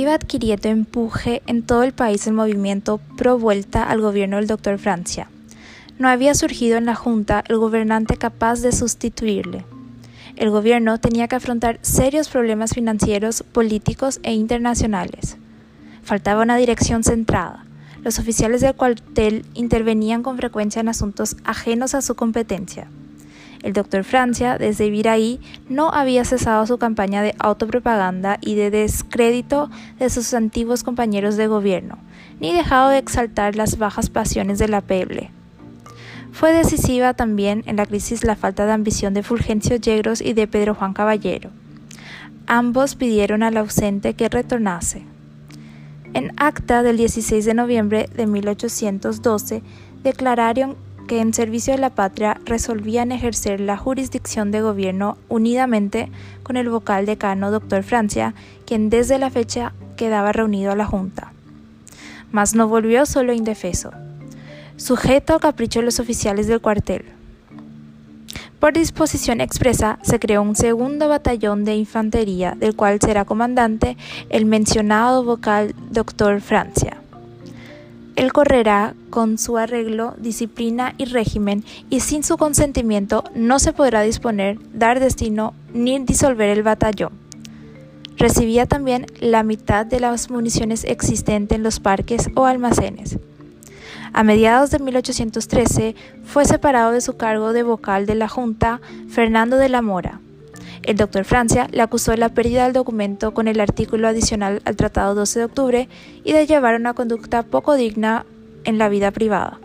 Iba 0.01 0.15
adquiriendo 0.15 0.69
empuje 0.69 1.43
en 1.47 1.63
todo 1.63 1.83
el 1.83 1.93
país 1.93 2.27
el 2.27 2.33
movimiento 2.33 3.01
pro 3.17 3.39
vuelta 3.39 3.85
al 3.85 4.01
gobierno 4.01 4.37
del 4.37 4.47
doctor 4.47 4.79
Francia. 4.79 5.29
No 5.99 6.09
había 6.09 6.35
surgido 6.35 6.79
en 6.79 6.87
la 6.87 6.95
Junta 6.95 7.45
el 7.49 7.59
gobernante 7.59 8.17
capaz 8.17 8.61
de 8.63 8.73
sustituirle. 8.73 9.65
El 10.37 10.51
gobierno 10.51 10.99
tenía 10.99 11.29
que 11.29 11.37
afrontar 11.37 11.79
serios 11.83 12.29
problemas 12.29 12.73
financieros, 12.73 13.43
políticos 13.43 14.21
e 14.23 14.33
internacionales. 14.33 15.37
Faltaba 16.03 16.43
una 16.43 16.57
dirección 16.57 17.05
centrada. 17.05 17.67
Los 18.03 18.19
oficiales 18.19 18.63
del 18.63 18.75
cuartel 18.75 19.45
intervenían 19.53 20.23
con 20.23 20.39
frecuencia 20.39 20.81
en 20.81 20.89
asuntos 20.89 21.37
ajenos 21.45 21.95
a 21.95 22.01
su 22.01 22.15
competencia. 22.15 22.89
El 23.63 23.75
doctor 23.75 24.05
Francia, 24.05 24.57
desde 24.57 24.89
Viraí, 24.89 25.39
no 25.69 25.91
había 25.93 26.25
cesado 26.25 26.67
su 26.67 26.79
campaña 26.79 27.23
de 27.23 27.35
autopropaganda 27.39 28.39
y 28.41 28.55
de 28.55 28.71
descrédito 28.71 29.71
de 29.99 30.09
sus 30.09 30.33
antiguos 30.33 30.83
compañeros 30.83 31.37
de 31.37 31.47
gobierno, 31.47 31.99
ni 32.41 32.55
dejado 32.55 32.89
de 32.89 32.99
exaltar 32.99 33.57
las 33.57 33.77
bajas 33.77 34.09
pasiones 34.09 34.59
de 34.59 34.69
la 34.69 34.81
Peble. 34.81 35.31
Fue 36.33 36.53
decisiva 36.53 37.13
también 37.13 37.63
en 37.67 37.77
la 37.77 37.87
crisis 37.87 38.25
la 38.25 38.37
falta 38.37 38.65
de 38.65 38.73
ambición 38.73 39.13
de 39.13 39.23
Fulgencio 39.23 39.77
Yegros 39.77 40.21
y 40.23 40.33
de 40.33 40.47
Pedro 40.47 40.75
Juan 40.75 40.95
Caballero. 40.95 41.51
Ambos 42.47 42.95
pidieron 42.95 43.43
al 43.43 43.57
ausente 43.57 44.15
que 44.15 44.29
retornase. 44.29 45.03
En 46.15 46.33
acta 46.39 46.83
del 46.83 46.97
16 46.97 47.45
de 47.45 47.55
noviembre 47.55 48.09
de 48.17 48.27
1812 48.27 49.63
declararon 50.03 50.77
que 51.11 51.21
en 51.21 51.35
servicio 51.35 51.73
de 51.73 51.81
la 51.81 51.91
patria 51.91 52.41
resolvían 52.45 53.11
ejercer 53.11 53.59
la 53.59 53.77
jurisdicción 53.77 54.53
de 54.53 54.61
gobierno 54.61 55.19
unidamente 55.29 56.09
con 56.45 56.57
el 56.57 56.69
vocal 56.69 57.05
decano 57.05 57.51
Dr. 57.51 57.83
Francia, 57.83 58.33
quien 58.65 58.91
desde 58.91 59.19
la 59.19 59.29
fecha 59.29 59.73
quedaba 59.97 60.31
reunido 60.31 60.71
a 60.71 60.77
la 60.77 60.87
Junta. 60.87 61.33
Mas 62.31 62.55
no 62.55 62.69
volvió 62.69 63.07
solo 63.07 63.33
indefeso, 63.33 63.91
sujeto 64.77 65.35
al 65.35 65.41
capricho 65.41 65.81
de 65.81 65.87
los 65.87 65.99
oficiales 65.99 66.47
del 66.47 66.61
cuartel. 66.61 67.05
Por 68.61 68.73
disposición 68.73 69.41
expresa, 69.41 69.99
se 70.03 70.21
creó 70.21 70.43
un 70.43 70.55
segundo 70.55 71.09
batallón 71.09 71.65
de 71.65 71.75
infantería, 71.75 72.55
del 72.55 72.77
cual 72.77 73.01
será 73.01 73.25
comandante 73.25 73.97
el 74.29 74.47
mencionado 74.47 75.25
vocal 75.25 75.75
Dr. 75.91 76.41
Francia. 76.41 77.00
Él 78.21 78.35
correrá 78.35 78.93
con 79.09 79.39
su 79.39 79.57
arreglo, 79.57 80.15
disciplina 80.19 80.93
y 80.99 81.07
régimen, 81.07 81.65
y 81.89 82.01
sin 82.01 82.23
su 82.23 82.37
consentimiento 82.37 83.25
no 83.35 83.59
se 83.59 83.73
podrá 83.73 84.03
disponer, 84.03 84.59
dar 84.75 85.01
destino 85.01 85.55
ni 85.73 85.99
disolver 86.01 86.51
el 86.51 86.63
batallón. 86.63 87.13
recibía 88.19 88.67
también 88.67 89.07
la 89.21 89.43
mitad 89.43 89.87
de 89.87 90.01
las 90.01 90.29
municiones 90.29 90.85
existentes 90.85 91.57
en 91.57 91.63
los 91.63 91.81
parques 91.81 92.29
o 92.35 92.45
almacenes. 92.45 93.19
A 94.13 94.23
mediados 94.23 94.71
de 94.71 94.81
1813 94.81 95.95
fue 96.23 96.45
separado 96.45 96.93
de 96.93 97.01
su 97.01 97.17
cargo 97.17 97.55
de 97.55 97.63
vocal 97.63 98.05
de 98.05 98.17
la 98.17 98.29
Junta 98.29 98.83
Fernando 99.09 99.57
de 99.57 99.71
la 99.71 99.81
Mora. 99.81 100.21
El 100.83 100.97
doctor 100.97 101.25
Francia 101.25 101.69
le 101.71 101.83
acusó 101.83 102.11
de 102.11 102.17
la 102.17 102.31
pérdida 102.31 102.65
del 102.65 102.73
documento 102.73 103.35
con 103.35 103.49
el 103.49 103.61
artículo 103.61 104.09
adicional 104.09 104.63
al 104.65 104.77
Tratado 104.77 105.15
12 105.15 105.39
de 105.39 105.45
octubre 105.45 105.89
y 106.25 106.33
de 106.33 106.47
llevar 106.47 106.75
una 106.75 106.95
conducta 106.95 107.43
poco 107.43 107.75
digna 107.75 108.25
en 108.65 108.79
la 108.79 108.89
vida 108.89 109.11
privada. 109.11 109.59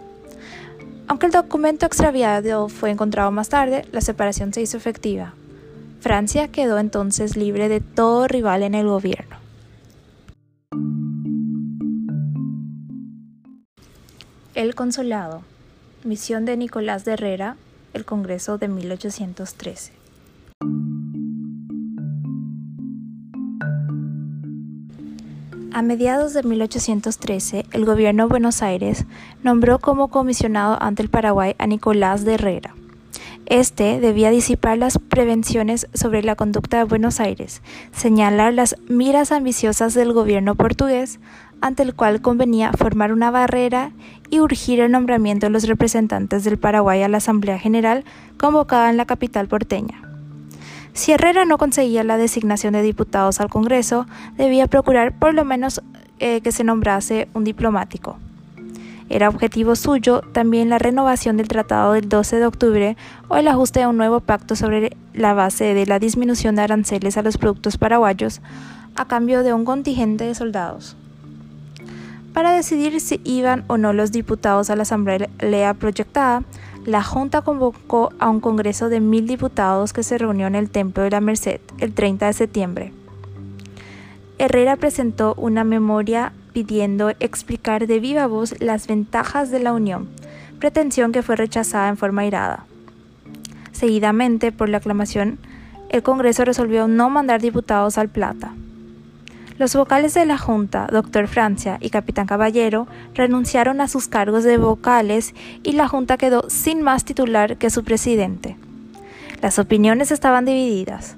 Aunque 1.08 1.28
el 1.28 1.32
documento 1.32 1.86
extraviado 1.86 2.68
fue 2.68 2.90
encontrado 2.90 3.32
más 3.32 3.50
tarde, 3.50 3.86
la 3.92 4.02
separación 4.02 4.54
se 4.54 4.62
hizo 4.62 4.76
efectiva. 4.76 5.34
Francia 6.02 6.50
quedó 6.50 6.80
entonces 6.80 7.38
libre 7.38 7.70
de 7.70 7.80
todo 7.80 8.28
rival 8.28 8.64
en 8.64 8.76
el 8.76 8.88
gobierno. 8.88 9.38
El 14.54 14.76
Consulado. 14.76 15.44
Misión 16.04 16.46
de 16.46 16.58
Nicolás 16.58 17.06
de 17.06 17.14
Herrera, 17.14 17.58
el 17.94 18.06
Congreso 18.06 18.58
de 18.58 18.68
1813. 18.68 20.05
A 25.76 25.82
mediados 25.82 26.32
de 26.32 26.42
1813, 26.42 27.66
el 27.74 27.84
gobierno 27.84 28.24
de 28.24 28.30
Buenos 28.30 28.62
Aires 28.62 29.04
nombró 29.44 29.80
como 29.80 30.08
comisionado 30.08 30.82
ante 30.82 31.04
el 31.04 31.10
Paraguay 31.10 31.54
a 31.58 31.68
Nicolás 31.68 32.24
de 32.24 32.36
Herrera. 32.36 32.74
Este 33.46 34.00
debía 34.00 34.30
disipar 34.30 34.78
las 34.78 34.98
prevenciones 34.98 35.90
sobre 35.94 36.24
la 36.24 36.38
conducta 36.38 36.78
de 36.78 36.86
Buenos 36.86 37.20
Aires, 37.20 37.62
señalar 37.92 38.54
las 38.54 38.78
miras 38.88 39.34
ambiciosas 39.34 39.94
del 39.94 40.14
gobierno 40.14 40.56
portugués, 40.56 41.20
ante 41.60 41.84
el 41.84 41.94
cual 41.94 42.22
convenía 42.22 42.72
formar 42.72 43.12
una 43.12 43.30
barrera 43.30 43.92
y 44.30 44.40
urgir 44.40 44.80
el 44.80 44.94
nombramiento 44.94 45.48
de 45.48 45.52
los 45.52 45.68
representantes 45.68 46.46
del 46.46 46.58
Paraguay 46.58 47.04
a 47.04 47.10
la 47.10 47.18
Asamblea 47.18 47.60
General 47.60 48.06
convocada 48.38 48.90
en 48.90 48.96
la 48.96 49.06
capital 49.06 49.50
porteña. 49.50 50.15
Si 50.96 51.12
Herrera 51.12 51.44
no 51.44 51.58
conseguía 51.58 52.06
la 52.06 52.16
designación 52.16 52.72
de 52.72 52.82
diputados 52.82 53.42
al 53.42 53.50
Congreso, 53.50 54.08
debía 54.38 54.68
procurar 54.68 55.12
por 55.12 55.34
lo 55.34 55.44
menos 55.44 55.82
eh, 56.20 56.40
que 56.40 56.54
se 56.54 56.64
nombrase 56.64 57.28
un 57.34 57.44
diplomático. 57.44 58.18
Era 59.10 59.28
objetivo 59.28 59.76
suyo 59.76 60.22
también 60.32 60.70
la 60.70 60.80
renovación 60.80 61.36
del 61.36 61.50
Tratado 61.50 61.92
del 61.94 62.08
12 62.08 62.38
de 62.38 62.46
octubre 62.46 62.98
o 63.28 63.36
el 63.36 63.50
ajuste 63.50 63.84
a 63.84 63.90
un 63.90 63.98
nuevo 63.98 64.22
pacto 64.22 64.56
sobre 64.56 64.96
la 65.14 65.34
base 65.34 65.74
de 65.74 65.86
la 65.86 66.00
disminución 66.00 66.56
de 66.56 66.62
aranceles 66.62 67.18
a 67.18 67.22
los 67.24 67.38
productos 67.38 67.78
paraguayos 67.78 68.40
a 68.96 69.06
cambio 69.06 69.44
de 69.44 69.52
un 69.52 69.66
contingente 69.66 70.24
de 70.24 70.34
soldados. 70.34 70.96
Para 72.34 72.54
decidir 72.54 73.02
si 73.02 73.20
iban 73.26 73.66
o 73.68 73.78
no 73.78 73.92
los 73.92 74.14
diputados 74.14 74.70
a 74.70 74.78
la 74.78 74.84
asamblea 74.84 75.74
proyectada, 75.74 76.44
la 76.86 77.02
Junta 77.02 77.42
convocó 77.42 78.14
a 78.20 78.30
un 78.30 78.40
congreso 78.40 78.90
de 78.90 79.00
mil 79.00 79.26
diputados 79.26 79.92
que 79.92 80.04
se 80.04 80.20
reunió 80.20 80.46
en 80.46 80.54
el 80.54 80.70
Templo 80.70 81.02
de 81.04 81.10
la 81.10 81.20
Merced 81.20 81.60
el 81.80 81.94
30 81.94 82.28
de 82.28 82.34
septiembre. 82.34 82.94
Herrera 84.38 84.76
presentó 84.76 85.34
una 85.36 85.64
memoria 85.64 86.32
pidiendo 86.54 87.10
explicar 87.20 87.88
de 87.88 88.00
viva 88.00 88.28
voz 88.28 88.54
las 88.62 88.86
ventajas 88.86 89.50
de 89.50 89.60
la 89.60 89.74
unión, 89.74 90.10
pretensión 90.60 91.12
que 91.12 91.24
fue 91.24 91.36
rechazada 91.36 91.90
en 91.90 91.98
forma 91.98 92.26
irada. 92.26 92.66
Seguidamente, 93.72 94.52
por 94.52 94.70
la 94.70 94.78
aclamación, 94.78 95.40
el 95.90 96.04
Congreso 96.04 96.46
resolvió 96.46 96.88
no 96.88 97.10
mandar 97.10 97.42
diputados 97.42 97.98
al 97.98 98.10
Plata. 98.10 98.54
Los 99.58 99.74
vocales 99.74 100.14
de 100.14 100.26
la 100.26 100.38
Junta, 100.38 100.88
Doctor 100.92 101.28
Francia 101.30 101.78
y 101.80 101.90
Capitán 101.90 102.28
Caballero, 102.28 102.88
renunciaron 103.14 103.80
a 103.80 103.88
sus 103.88 104.10
cargos 104.10 104.44
de 104.44 104.58
vocales 104.58 105.34
y 105.64 105.72
la 105.72 105.88
Junta 105.88 106.18
quedó 106.18 106.50
sin 106.50 106.82
más 106.82 107.06
titular 107.06 107.56
que 107.56 107.70
su 107.70 107.86
presidente. 107.86 108.58
Las 109.42 109.58
opiniones 109.58 110.12
estaban 110.12 110.44
divididas. 110.44 111.16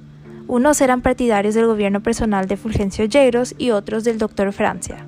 Unos 0.47 0.81
eran 0.81 1.01
partidarios 1.01 1.55
del 1.55 1.65
gobierno 1.65 2.01
personal 2.01 2.47
de 2.47 2.57
Fulgencio 2.57 3.05
Yegros 3.05 3.55
y 3.57 3.71
otros 3.71 4.03
del 4.03 4.19
Doctor 4.19 4.53
Francia. 4.53 5.03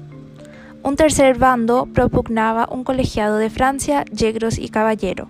Un 0.81 0.95
tercer 0.95 1.37
bando 1.37 1.85
propugnaba 1.85 2.67
un 2.71 2.83
colegiado 2.83 3.37
de 3.37 3.51
Francia, 3.51 4.05
Yegros 4.05 4.57
y 4.57 4.69
Caballero. 4.69 5.27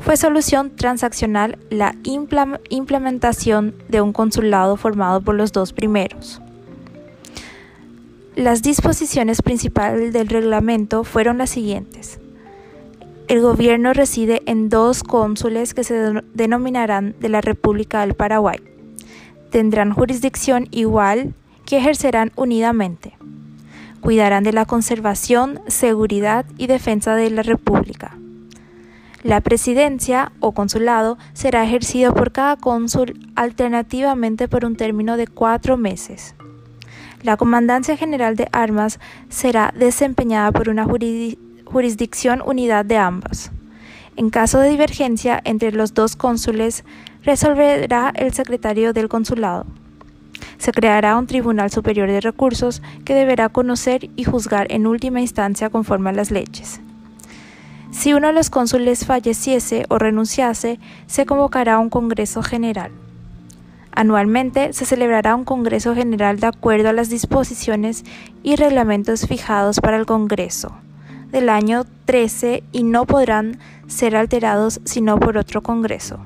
Fue 0.00 0.16
solución 0.16 0.74
transaccional 0.74 1.58
la 1.68 1.94
implementación 2.04 3.74
de 3.88 4.00
un 4.00 4.14
consulado 4.14 4.76
formado 4.78 5.20
por 5.20 5.34
los 5.34 5.52
dos 5.52 5.74
primeros. 5.74 6.40
Las 8.36 8.62
disposiciones 8.62 9.42
principales 9.42 10.12
del 10.12 10.26
reglamento 10.26 11.04
fueron 11.04 11.38
las 11.38 11.50
siguientes. 11.50 12.18
El 13.28 13.40
gobierno 13.40 13.92
reside 13.92 14.42
en 14.46 14.68
dos 14.68 15.04
cónsules 15.04 15.72
que 15.72 15.84
se 15.84 16.20
denominarán 16.34 17.14
de 17.20 17.28
la 17.28 17.40
República 17.40 18.00
del 18.00 18.14
Paraguay. 18.14 18.58
Tendrán 19.50 19.92
jurisdicción 19.92 20.66
igual 20.72 21.32
que 21.64 21.78
ejercerán 21.78 22.32
unidamente. 22.34 23.16
Cuidarán 24.00 24.42
de 24.42 24.52
la 24.52 24.64
conservación, 24.64 25.60
seguridad 25.68 26.44
y 26.58 26.66
defensa 26.66 27.14
de 27.14 27.30
la 27.30 27.44
República. 27.44 28.18
La 29.22 29.42
presidencia 29.42 30.32
o 30.40 30.52
consulado 30.52 31.18
será 31.34 31.62
ejercido 31.62 32.12
por 32.12 32.32
cada 32.32 32.56
cónsul 32.56 33.32
alternativamente 33.36 34.48
por 34.48 34.64
un 34.64 34.74
término 34.74 35.16
de 35.16 35.28
cuatro 35.28 35.76
meses. 35.76 36.34
La 37.24 37.38
Comandancia 37.38 37.96
General 37.96 38.36
de 38.36 38.48
Armas 38.52 39.00
será 39.30 39.72
desempeñada 39.74 40.52
por 40.52 40.68
una 40.68 40.86
jurisdicción 41.64 42.42
unidad 42.44 42.84
de 42.84 42.98
ambas. 42.98 43.50
En 44.16 44.28
caso 44.28 44.58
de 44.58 44.68
divergencia 44.68 45.40
entre 45.42 45.72
los 45.72 45.94
dos 45.94 46.16
cónsules, 46.16 46.84
resolverá 47.22 48.12
el 48.14 48.34
secretario 48.34 48.92
del 48.92 49.08
consulado. 49.08 49.64
Se 50.58 50.70
creará 50.70 51.16
un 51.16 51.26
Tribunal 51.26 51.70
Superior 51.70 52.08
de 52.08 52.20
Recursos 52.20 52.82
que 53.06 53.14
deberá 53.14 53.48
conocer 53.48 54.10
y 54.16 54.24
juzgar 54.24 54.66
en 54.68 54.86
última 54.86 55.22
instancia 55.22 55.70
conforme 55.70 56.10
a 56.10 56.12
las 56.12 56.30
leyes. 56.30 56.82
Si 57.90 58.12
uno 58.12 58.26
de 58.26 58.34
los 58.34 58.50
cónsules 58.50 59.06
falleciese 59.06 59.86
o 59.88 59.98
renunciase, 59.98 60.78
se 61.06 61.24
convocará 61.24 61.78
un 61.78 61.88
Congreso 61.88 62.42
General. 62.42 62.92
Anualmente 63.96 64.72
se 64.72 64.86
celebrará 64.86 65.36
un 65.36 65.44
Congreso 65.44 65.94
General 65.94 66.40
de 66.40 66.48
acuerdo 66.48 66.88
a 66.88 66.92
las 66.92 67.10
disposiciones 67.10 68.04
y 68.42 68.56
reglamentos 68.56 69.26
fijados 69.26 69.80
para 69.80 69.96
el 69.96 70.04
Congreso 70.04 70.74
del 71.34 71.48
año 71.48 71.84
13 72.04 72.62
y 72.70 72.84
no 72.84 73.06
podrán 73.06 73.58
ser 73.88 74.14
alterados 74.14 74.80
sino 74.84 75.18
por 75.18 75.36
otro 75.36 75.62
Congreso. 75.62 76.20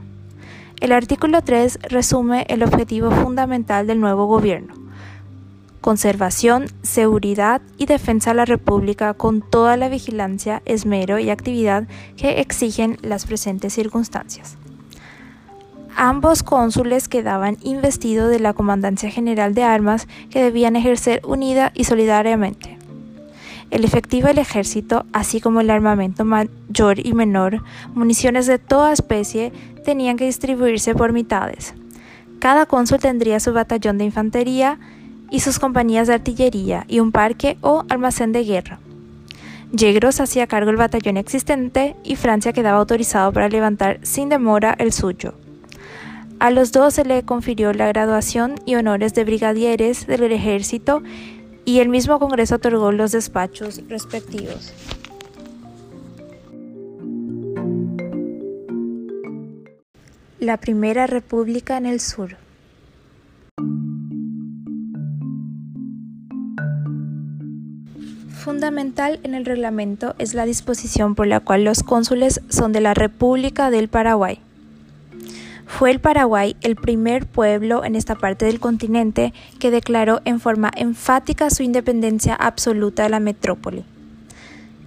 El 0.80 0.92
artículo 0.92 1.40
3 1.40 1.78
resume 1.88 2.44
el 2.50 2.62
objetivo 2.62 3.10
fundamental 3.10 3.86
del 3.86 4.00
nuevo 4.00 4.26
gobierno. 4.26 4.74
Conservación, 5.80 6.66
seguridad 6.82 7.62
y 7.78 7.86
defensa 7.86 8.30
de 8.30 8.36
la 8.36 8.44
República 8.44 9.14
con 9.14 9.40
toda 9.40 9.78
la 9.78 9.88
vigilancia, 9.88 10.60
esmero 10.66 11.18
y 11.18 11.30
actividad 11.30 11.88
que 12.18 12.40
exigen 12.40 12.98
las 13.00 13.24
presentes 13.24 13.72
circunstancias. 13.72 14.58
Ambos 16.00 16.44
cónsules 16.44 17.08
quedaban 17.08 17.56
investidos 17.60 18.30
de 18.30 18.38
la 18.38 18.52
Comandancia 18.52 19.10
General 19.10 19.52
de 19.52 19.64
Armas 19.64 20.06
que 20.30 20.40
debían 20.40 20.76
ejercer 20.76 21.20
unida 21.26 21.72
y 21.74 21.82
solidariamente. 21.82 22.78
El 23.72 23.84
efectivo 23.84 24.28
del 24.28 24.38
ejército, 24.38 25.06
así 25.12 25.40
como 25.40 25.60
el 25.60 25.70
armamento 25.70 26.24
mayor 26.24 27.04
y 27.04 27.14
menor, 27.14 27.64
municiones 27.94 28.46
de 28.46 28.60
toda 28.60 28.92
especie, 28.92 29.50
tenían 29.84 30.16
que 30.16 30.26
distribuirse 30.26 30.94
por 30.94 31.12
mitades. 31.12 31.74
Cada 32.38 32.66
cónsul 32.66 33.00
tendría 33.00 33.40
su 33.40 33.52
batallón 33.52 33.98
de 33.98 34.04
infantería 34.04 34.78
y 35.32 35.40
sus 35.40 35.58
compañías 35.58 36.06
de 36.06 36.14
artillería 36.14 36.84
y 36.86 37.00
un 37.00 37.10
parque 37.10 37.58
o 37.60 37.84
almacén 37.88 38.30
de 38.30 38.44
guerra. 38.44 38.78
Yegros 39.72 40.20
hacía 40.20 40.46
cargo 40.46 40.68
del 40.68 40.76
batallón 40.76 41.16
existente 41.16 41.96
y 42.04 42.14
Francia 42.14 42.52
quedaba 42.52 42.78
autorizado 42.78 43.32
para 43.32 43.48
levantar 43.48 43.98
sin 44.02 44.28
demora 44.28 44.76
el 44.78 44.92
suyo. 44.92 45.34
A 46.40 46.52
los 46.52 46.70
dos 46.70 46.94
se 46.94 47.04
le 47.04 47.24
confirió 47.24 47.72
la 47.72 47.88
graduación 47.88 48.54
y 48.64 48.76
honores 48.76 49.12
de 49.12 49.24
brigadieres 49.24 50.06
del 50.06 50.30
ejército 50.30 51.02
y 51.64 51.80
el 51.80 51.88
mismo 51.88 52.20
Congreso 52.20 52.56
otorgó 52.56 52.92
los 52.92 53.10
despachos 53.10 53.80
respectivos. 53.88 54.72
La 60.38 60.58
Primera 60.58 61.08
República 61.08 61.76
en 61.76 61.86
el 61.86 61.98
Sur. 61.98 62.36
Fundamental 68.28 69.18
en 69.24 69.34
el 69.34 69.44
reglamento 69.44 70.14
es 70.18 70.34
la 70.34 70.46
disposición 70.46 71.16
por 71.16 71.26
la 71.26 71.40
cual 71.40 71.64
los 71.64 71.82
cónsules 71.82 72.40
son 72.48 72.72
de 72.72 72.80
la 72.80 72.94
República 72.94 73.70
del 73.72 73.88
Paraguay 73.88 74.40
Fue 75.68 75.92
el 75.92 76.00
Paraguay 76.00 76.56
el 76.62 76.74
primer 76.74 77.26
pueblo 77.26 77.84
en 77.84 77.94
esta 77.94 78.16
parte 78.16 78.46
del 78.46 78.58
continente 78.58 79.32
que 79.60 79.70
declaró 79.70 80.20
en 80.24 80.40
forma 80.40 80.72
enfática 80.74 81.50
su 81.50 81.62
independencia 81.62 82.34
absoluta 82.34 83.04
de 83.04 83.10
la 83.10 83.20
metrópoli. 83.20 83.84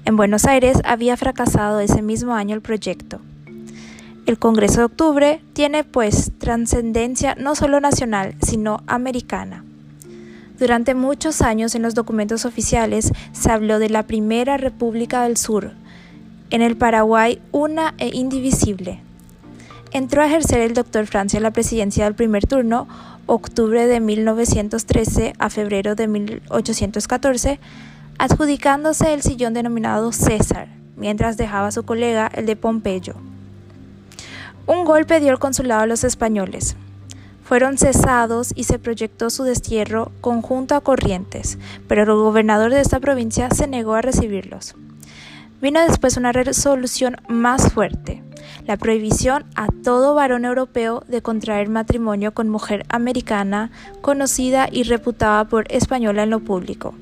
En 0.04 0.18
Buenos 0.18 0.46
Aires 0.46 0.80
había 0.84 1.16
fracasado 1.16 1.80
ese 1.80 2.02
mismo 2.02 2.34
año 2.34 2.56
el 2.56 2.62
proyecto. 2.62 3.22
El 4.26 4.38
Congreso 4.38 4.80
de 4.80 4.86
Octubre 4.86 5.42
tiene 5.54 5.84
pues 5.84 6.32
trascendencia 6.40 7.36
no 7.36 7.56
solo 7.56 7.80
nacional, 7.80 8.36
sino 8.42 8.82
americana. 8.88 9.64
Durante 10.60 10.94
muchos 10.94 11.42
años 11.42 11.74
en 11.76 11.84
los 11.84 11.96
documentos 11.96 12.44
oficiales 12.44 13.14
se 13.32 13.52
habló 13.52 13.80
de 13.80 13.90
la 13.90 14.04
Primera 14.04 14.58
República 14.58 15.24
del 15.24 15.38
Sur, 15.38 15.72
en 16.50 16.62
el 16.62 16.76
Paraguay 16.76 17.40
una 17.52 17.94
e 17.98 18.10
indivisible. 18.14 19.00
Entró 19.94 20.22
a 20.22 20.28
ejercer 20.28 20.62
el 20.62 20.74
doctor 20.74 21.06
Francia 21.06 21.42
la 21.42 21.52
presidencia 21.52 22.06
del 22.06 22.16
primer 22.16 22.48
turno, 22.48 22.88
octubre 23.26 23.88
de 23.88 24.00
1913 24.00 25.34
a 25.38 25.50
febrero 25.50 25.96
de 25.96 26.08
1814, 26.08 27.60
adjudicándose 28.18 29.14
el 29.14 29.22
sillón 29.22 29.54
denominado 29.54 30.14
César, 30.14 30.70
mientras 30.96 31.36
dejaba 31.36 31.72
su 31.72 31.84
colega 31.84 32.32
el 32.34 32.46
de 32.46 32.56
Pompeyo. 32.56 33.16
Un 34.66 34.86
golpe 34.86 35.20
dio 35.20 35.32
el 35.32 35.40
consulado 35.40 35.82
a 35.82 35.88
los 35.88 36.06
españoles. 36.06 36.78
Fueron 37.44 37.78
cesados 37.78 38.54
y 38.56 38.64
se 38.64 38.80
proyectó 38.80 39.30
su 39.30 39.44
destierro 39.44 40.14
conjunto 40.22 40.76
a 40.76 40.82
Corrientes, 40.82 41.58
pero 41.90 42.04
el 42.04 42.14
gobernador 42.14 42.72
de 42.72 42.80
esta 42.80 43.02
provincia 43.02 43.50
se 43.50 43.68
negó 43.68 43.96
a 43.96 44.02
recibirlos. 44.02 44.76
Vino 45.62 45.82
después 45.82 46.16
una 46.16 46.32
resolución 46.32 47.18
más 47.28 47.74
fuerte, 47.74 48.24
la 48.72 48.78
prohibición 48.78 49.44
a 49.56 49.68
todo 49.84 50.16
varón 50.16 50.46
europeo 50.46 51.04
de 51.10 51.22
contraer 51.22 51.68
matrimonio 51.68 52.34
con 52.34 52.48
mujer 52.48 52.86
americana 52.88 53.70
conocida 54.00 54.70
y 54.72 54.84
reputada 54.84 55.44
por 55.44 55.70
española 55.70 56.24
en 56.24 56.30
lo 56.30 56.40
público. 56.40 56.94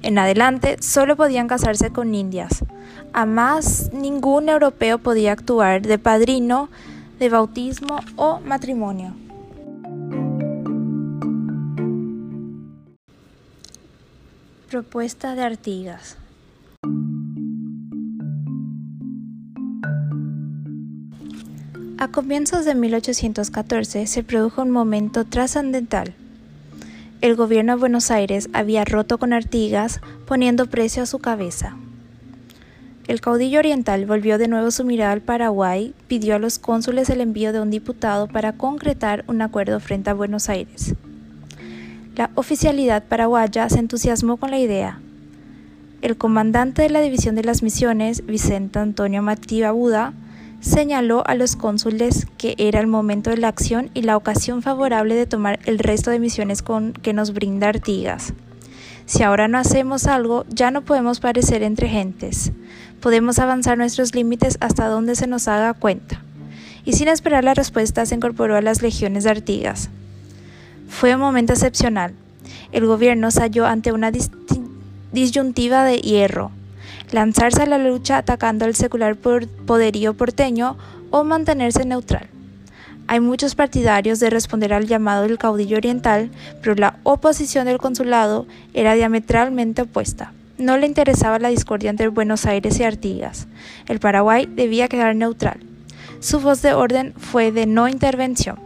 En 0.00 0.18
adelante 0.18 0.78
solo 0.80 1.14
podían 1.14 1.48
casarse 1.48 1.90
con 1.90 2.14
indias. 2.14 2.64
A 3.12 3.26
más 3.26 3.92
ningún 3.92 4.48
europeo 4.48 4.96
podía 4.96 5.32
actuar 5.32 5.82
de 5.82 5.98
padrino, 5.98 6.70
de 7.18 7.28
bautismo 7.28 8.00
o 8.16 8.40
matrimonio. 8.40 9.12
Propuesta 14.70 15.34
de 15.34 15.42
Artigas. 15.42 16.16
A 21.98 22.08
comienzos 22.08 22.64
de 22.64 22.74
1814 22.74 24.06
se 24.06 24.22
produjo 24.22 24.62
un 24.62 24.70
momento 24.70 25.24
trascendental 25.24 26.14
el 27.22 27.34
gobierno 27.34 27.72
de 27.72 27.80
Buenos 27.80 28.10
Aires 28.10 28.50
había 28.52 28.84
roto 28.84 29.16
con 29.16 29.32
Artigas, 29.32 30.00
poniendo 30.26 30.66
precio 30.66 31.02
a 31.02 31.06
su 31.06 31.18
cabeza. 31.18 31.74
El 33.08 33.22
caudillo 33.22 33.58
oriental 33.58 34.04
volvió 34.04 34.36
de 34.36 34.48
nuevo 34.48 34.70
su 34.70 34.84
mirada 34.84 35.12
al 35.12 35.22
Paraguay, 35.22 35.94
pidió 36.08 36.36
a 36.36 36.38
los 36.38 36.58
cónsules 36.58 37.08
el 37.08 37.22
envío 37.22 37.54
de 37.54 37.60
un 37.60 37.70
diputado 37.70 38.28
para 38.28 38.52
concretar 38.52 39.24
un 39.28 39.40
acuerdo 39.40 39.80
frente 39.80 40.10
a 40.10 40.14
Buenos 40.14 40.50
Aires. 40.50 40.94
La 42.16 42.30
oficialidad 42.34 43.04
paraguaya 43.04 43.68
se 43.70 43.78
entusiasmó 43.78 44.36
con 44.36 44.50
la 44.50 44.58
idea. 44.58 45.00
El 46.02 46.18
comandante 46.18 46.82
de 46.82 46.90
la 46.90 47.00
División 47.00 47.34
de 47.34 47.44
las 47.44 47.62
Misiones, 47.62 48.26
Vicente 48.26 48.78
Antonio 48.78 49.22
Matías 49.22 49.72
Buda, 49.72 50.12
señaló 50.60 51.22
a 51.26 51.34
los 51.34 51.56
cónsules 51.56 52.26
que 52.38 52.54
era 52.58 52.80
el 52.80 52.86
momento 52.86 53.30
de 53.30 53.36
la 53.36 53.48
acción 53.48 53.90
y 53.94 54.02
la 54.02 54.16
ocasión 54.16 54.62
favorable 54.62 55.14
de 55.14 55.26
tomar 55.26 55.58
el 55.64 55.78
resto 55.78 56.10
de 56.10 56.18
misiones 56.18 56.62
con 56.62 56.92
que 56.92 57.12
nos 57.12 57.32
brinda 57.32 57.68
Artigas. 57.68 58.32
Si 59.06 59.22
ahora 59.22 59.46
no 59.46 59.58
hacemos 59.58 60.06
algo, 60.06 60.44
ya 60.48 60.70
no 60.70 60.82
podemos 60.82 61.20
parecer 61.20 61.62
entre 61.62 61.88
gentes. 61.88 62.52
Podemos 63.00 63.38
avanzar 63.38 63.78
nuestros 63.78 64.14
límites 64.14 64.58
hasta 64.60 64.88
donde 64.88 65.14
se 65.14 65.28
nos 65.28 65.46
haga 65.46 65.74
cuenta. 65.74 66.20
Y 66.84 66.94
sin 66.94 67.08
esperar 67.08 67.44
la 67.44 67.54
respuesta 67.54 68.04
se 68.04 68.16
incorporó 68.16 68.56
a 68.56 68.62
las 68.62 68.82
legiones 68.82 69.24
de 69.24 69.30
Artigas. 69.30 69.90
Fue 70.88 71.14
un 71.14 71.20
momento 71.20 71.52
excepcional. 71.52 72.14
El 72.72 72.86
gobierno 72.86 73.30
se 73.30 73.40
halló 73.40 73.66
ante 73.66 73.92
una 73.92 74.10
disyuntiva 75.12 75.84
de 75.84 75.98
hierro 75.98 76.50
lanzarse 77.12 77.62
a 77.62 77.66
la 77.66 77.78
lucha 77.78 78.18
atacando 78.18 78.64
al 78.64 78.74
secular 78.74 79.16
poderío 79.16 80.14
porteño 80.14 80.76
o 81.10 81.24
mantenerse 81.24 81.84
neutral. 81.84 82.28
Hay 83.08 83.20
muchos 83.20 83.54
partidarios 83.54 84.18
de 84.18 84.30
responder 84.30 84.72
al 84.72 84.86
llamado 84.86 85.22
del 85.22 85.38
caudillo 85.38 85.76
oriental, 85.76 86.30
pero 86.60 86.74
la 86.74 86.98
oposición 87.04 87.66
del 87.66 87.78
consulado 87.78 88.46
era 88.74 88.94
diametralmente 88.94 89.82
opuesta. 89.82 90.32
No 90.58 90.76
le 90.76 90.86
interesaba 90.86 91.38
la 91.38 91.50
discordia 91.50 91.90
entre 91.90 92.08
Buenos 92.08 92.46
Aires 92.46 92.80
y 92.80 92.82
Artigas. 92.82 93.46
El 93.86 94.00
Paraguay 94.00 94.46
debía 94.46 94.88
quedar 94.88 95.14
neutral. 95.14 95.60
Su 96.18 96.40
voz 96.40 96.62
de 96.62 96.72
orden 96.72 97.12
fue 97.16 97.52
de 97.52 97.66
no 97.66 97.88
intervención. 97.88 98.58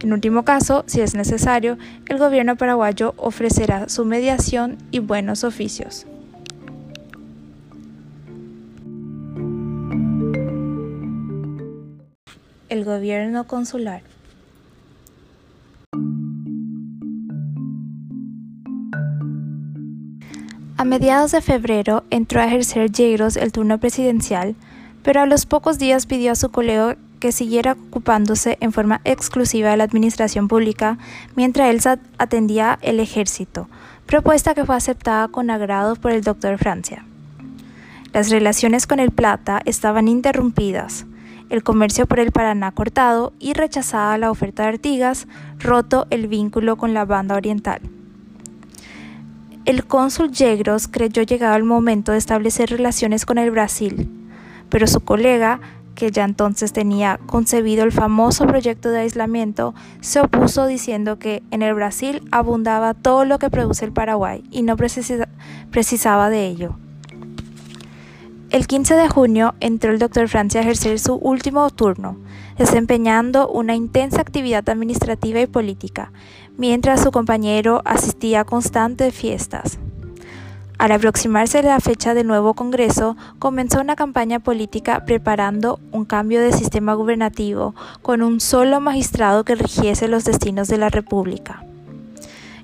En 0.00 0.12
último 0.12 0.44
caso, 0.44 0.84
si 0.86 1.00
es 1.00 1.14
necesario, 1.14 1.76
el 2.06 2.18
gobierno 2.18 2.56
paraguayo 2.56 3.14
ofrecerá 3.16 3.88
su 3.88 4.04
mediación 4.04 4.78
y 4.92 5.00
buenos 5.00 5.42
oficios. 5.42 6.06
El 12.68 12.84
gobierno 12.84 13.46
consular. 13.46 14.02
A 20.76 20.84
mediados 20.84 21.32
de 21.32 21.40
febrero 21.40 22.04
entró 22.10 22.40
a 22.40 22.46
ejercer 22.46 22.92
Yegros 22.92 23.36
el 23.36 23.50
turno 23.50 23.78
presidencial, 23.78 24.54
pero 25.02 25.20
a 25.20 25.26
los 25.26 25.44
pocos 25.44 25.78
días 25.78 26.06
pidió 26.06 26.32
a 26.32 26.36
su 26.36 26.50
colega 26.50 26.96
que 27.18 27.32
siguiera 27.32 27.72
ocupándose 27.72 28.58
en 28.60 28.72
forma 28.72 29.00
exclusiva 29.04 29.70
de 29.70 29.76
la 29.76 29.84
administración 29.84 30.46
pública 30.46 30.98
mientras 31.34 31.68
él 31.68 31.98
atendía 32.18 32.78
el 32.82 33.00
ejército, 33.00 33.68
propuesta 34.06 34.54
que 34.54 34.64
fue 34.64 34.76
aceptada 34.76 35.26
con 35.28 35.50
agrado 35.50 35.96
por 35.96 36.12
el 36.12 36.22
doctor 36.22 36.58
Francia. 36.58 37.04
Las 38.12 38.30
relaciones 38.30 38.86
con 38.86 39.00
el 39.00 39.10
Plata 39.10 39.60
estaban 39.64 40.08
interrumpidas, 40.08 41.06
el 41.50 41.62
comercio 41.62 42.06
por 42.06 42.20
el 42.20 42.32
Paraná 42.32 42.72
cortado 42.72 43.32
y 43.38 43.52
rechazada 43.54 44.18
la 44.18 44.30
oferta 44.30 44.64
de 44.64 44.70
Artigas, 44.70 45.26
roto 45.58 46.06
el 46.10 46.28
vínculo 46.28 46.76
con 46.76 46.94
la 46.94 47.04
banda 47.04 47.34
oriental. 47.36 47.80
El 49.64 49.84
cónsul 49.84 50.30
Yegros 50.30 50.88
creyó 50.88 51.22
llegado 51.22 51.56
el 51.56 51.64
momento 51.64 52.12
de 52.12 52.18
establecer 52.18 52.70
relaciones 52.70 53.26
con 53.26 53.36
el 53.38 53.50
Brasil, 53.50 54.08
pero 54.70 54.86
su 54.86 55.00
colega, 55.00 55.60
que 55.94 56.10
ya 56.10 56.24
entonces 56.24 56.72
tenía 56.72 57.18
concebido 57.26 57.84
el 57.84 57.92
famoso 57.92 58.46
proyecto 58.46 58.88
de 58.90 59.00
aislamiento, 59.00 59.74
se 60.00 60.20
opuso 60.20 60.66
diciendo 60.66 61.18
que 61.18 61.42
en 61.50 61.62
el 61.62 61.74
Brasil 61.74 62.22
abundaba 62.30 62.94
todo 62.94 63.24
lo 63.24 63.38
que 63.38 63.50
produce 63.50 63.84
el 63.84 63.92
Paraguay 63.92 64.42
y 64.50 64.62
no 64.62 64.76
precisaba 64.76 66.30
de 66.30 66.46
ello. 66.46 66.76
El 68.50 68.66
15 68.66 68.94
de 68.94 69.10
junio 69.10 69.54
entró 69.60 69.92
el 69.92 69.98
doctor 69.98 70.26
Francia 70.26 70.60
a 70.60 70.62
ejercer 70.62 70.98
su 70.98 71.16
último 71.16 71.68
turno, 71.68 72.16
desempeñando 72.56 73.46
una 73.46 73.74
intensa 73.74 74.22
actividad 74.22 74.66
administrativa 74.70 75.38
y 75.40 75.46
política, 75.46 76.12
mientras 76.56 77.02
su 77.02 77.10
compañero 77.10 77.82
asistía 77.84 78.40
a 78.40 78.44
constantes 78.44 79.14
fiestas. 79.14 79.78
Al 80.78 80.92
aproximarse 80.92 81.62
la 81.62 81.78
fecha 81.80 82.14
del 82.14 82.26
nuevo 82.26 82.54
Congreso, 82.54 83.18
comenzó 83.38 83.82
una 83.82 83.96
campaña 83.96 84.38
política 84.38 85.04
preparando 85.04 85.78
un 85.92 86.06
cambio 86.06 86.40
de 86.40 86.52
sistema 86.52 86.94
gubernativo 86.94 87.74
con 88.00 88.22
un 88.22 88.40
solo 88.40 88.80
magistrado 88.80 89.44
que 89.44 89.56
rigiese 89.56 90.08
los 90.08 90.24
destinos 90.24 90.68
de 90.68 90.78
la 90.78 90.88
República. 90.88 91.64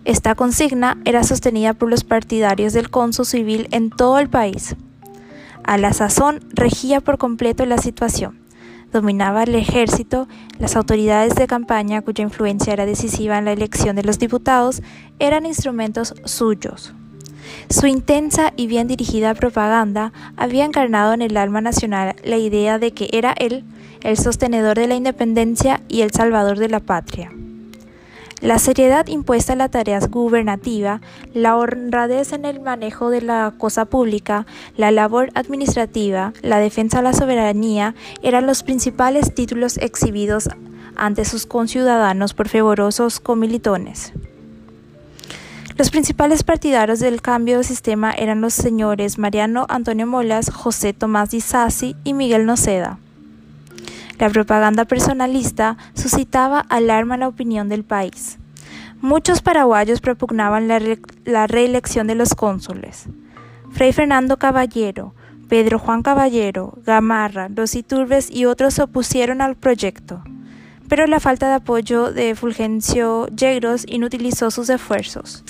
Esta 0.07 0.35
consigna 0.35 0.97
era 1.05 1.25
sostenida 1.25 1.75
por 1.75 1.91
los 1.91 2.05
partidarios 2.05 2.73
del 2.73 2.89
consul 2.89 3.27
civil 3.27 3.69
en 3.71 3.91
todo 3.91 4.19
el 4.19 4.31
país. 4.31 4.77
A 5.65 5.79
la 5.79 5.93
sazón 5.93 6.41
regía 6.53 7.01
por 7.01 7.19
completo 7.19 7.65
la 7.65 7.79
situación. 7.79 8.39
Dominaba 8.93 9.43
el 9.43 9.55
ejército, 9.55 10.29
las 10.59 10.77
autoridades 10.77 11.35
de 11.35 11.47
campaña, 11.47 12.03
cuya 12.03 12.23
influencia 12.23 12.73
era 12.73 12.87
decisiva 12.87 13.39
en 13.39 13.47
la 13.47 13.53
elección 13.53 13.97
de 13.97 14.05
los 14.05 14.19
diputados, 14.19 14.83
eran 15.19 15.47
instrumentos 15.47 16.15
suyos. 16.25 16.95
Su 17.69 17.87
intensa 17.87 18.53
y 18.57 18.67
bien 18.67 18.87
dirigida 18.87 19.35
propaganda 19.35 20.13
había 20.37 20.65
encarnado 20.65 21.13
en 21.13 21.23
el 21.23 21.37
alma 21.37 21.61
nacional 21.61 22.15
la 22.25 22.37
idea 22.37 22.79
de 22.79 22.93
que 22.93 23.09
era 23.13 23.35
él 23.39 23.65
el 24.03 24.19
sostenedor 24.19 24.77
de 24.77 24.87
la 24.87 24.95
independencia 24.95 25.81
y 25.89 26.03
el 26.03 26.13
salvador 26.13 26.59
de 26.59 26.69
la 26.69 26.81
patria. 26.81 27.33
La 28.45 28.59
seriedad 28.59 29.07
impuesta 29.07 29.55
a 29.55 29.57
la 29.57 29.71
tarea 29.71 30.01
gubernativa, 30.01 31.01
la 31.33 31.57
honradez 31.57 32.35
en 32.35 32.45
el 32.45 32.61
manejo 32.61 33.09
de 33.09 33.23
la 33.23 33.55
cosa 33.57 33.87
pública, 33.87 34.45
la 34.77 34.91
labor 34.91 35.31
administrativa, 35.35 36.35
la 36.43 36.59
defensa 36.59 36.99
de 36.99 37.05
la 37.05 37.15
soberanía 37.15 37.95
eran 38.23 38.47
los 38.47 38.63
principales 38.63 39.35
títulos 39.35 39.79
exhibidos 39.79 40.51
ante 40.95 41.25
sus 41.25 41.47
conciudadanos 41.47 42.35
por 42.35 42.51
fervorosos 42.51 43.19
comilitones. 43.19 44.13
Los 45.79 45.89
principales 45.89 46.43
partidarios 46.43 47.01
del 47.01 47.23
cambio 47.23 47.57
de 47.57 47.65
sistema 47.65 48.13
eran 48.13 48.43
los 48.43 48.53
señores 48.53 49.17
Mariano 49.17 49.65
Antonio 49.71 50.07
Molas, 50.07 50.51
José 50.51 50.93
Tomás 50.93 51.31
Di 51.31 51.41
Sassi 51.41 51.97
y 52.05 52.13
Miguel 52.13 52.45
Noceda. 52.45 52.99
La 54.19 54.31
propaganda 54.31 54.85
personalista 54.85 55.77
suscitaba 55.95 56.61
alarma 56.61 57.15
en 57.15 57.21
la 57.21 57.29
opinión 57.29 57.69
del 57.69 57.85
país. 57.85 58.39
Muchos 59.01 59.43
paraguayos 59.43 60.01
propugnaban 60.01 60.69
la, 60.69 61.47
reelección 61.47 62.07
de 62.07 62.15
los 62.15 62.35
cónsules. 62.35 63.07
Fray 63.71 63.93
Fernando 63.93 64.39
Caballero, 64.39 65.15
Pedro 65.49 65.79
Juan 65.79 66.03
Caballero, 66.03 66.79
Gamarra, 66.87 67.49
los 67.49 67.75
Iturbes 67.75 68.31
y 68.31 68.47
otros 68.47 68.75
se 68.75 68.83
opusieron 68.83 69.43
al 69.43 69.57
proyecto, 69.57 70.23
pero 70.89 71.07
la 71.07 71.21
falta 71.21 71.49
de 71.49 71.55
apoyo 71.55 72.13
de 72.13 72.35
Fulgencio 72.35 73.27
Yegros 73.29 73.85
inutilizó 73.89 74.51
sus 74.51 74.71
esfuerzos. 74.71 75.45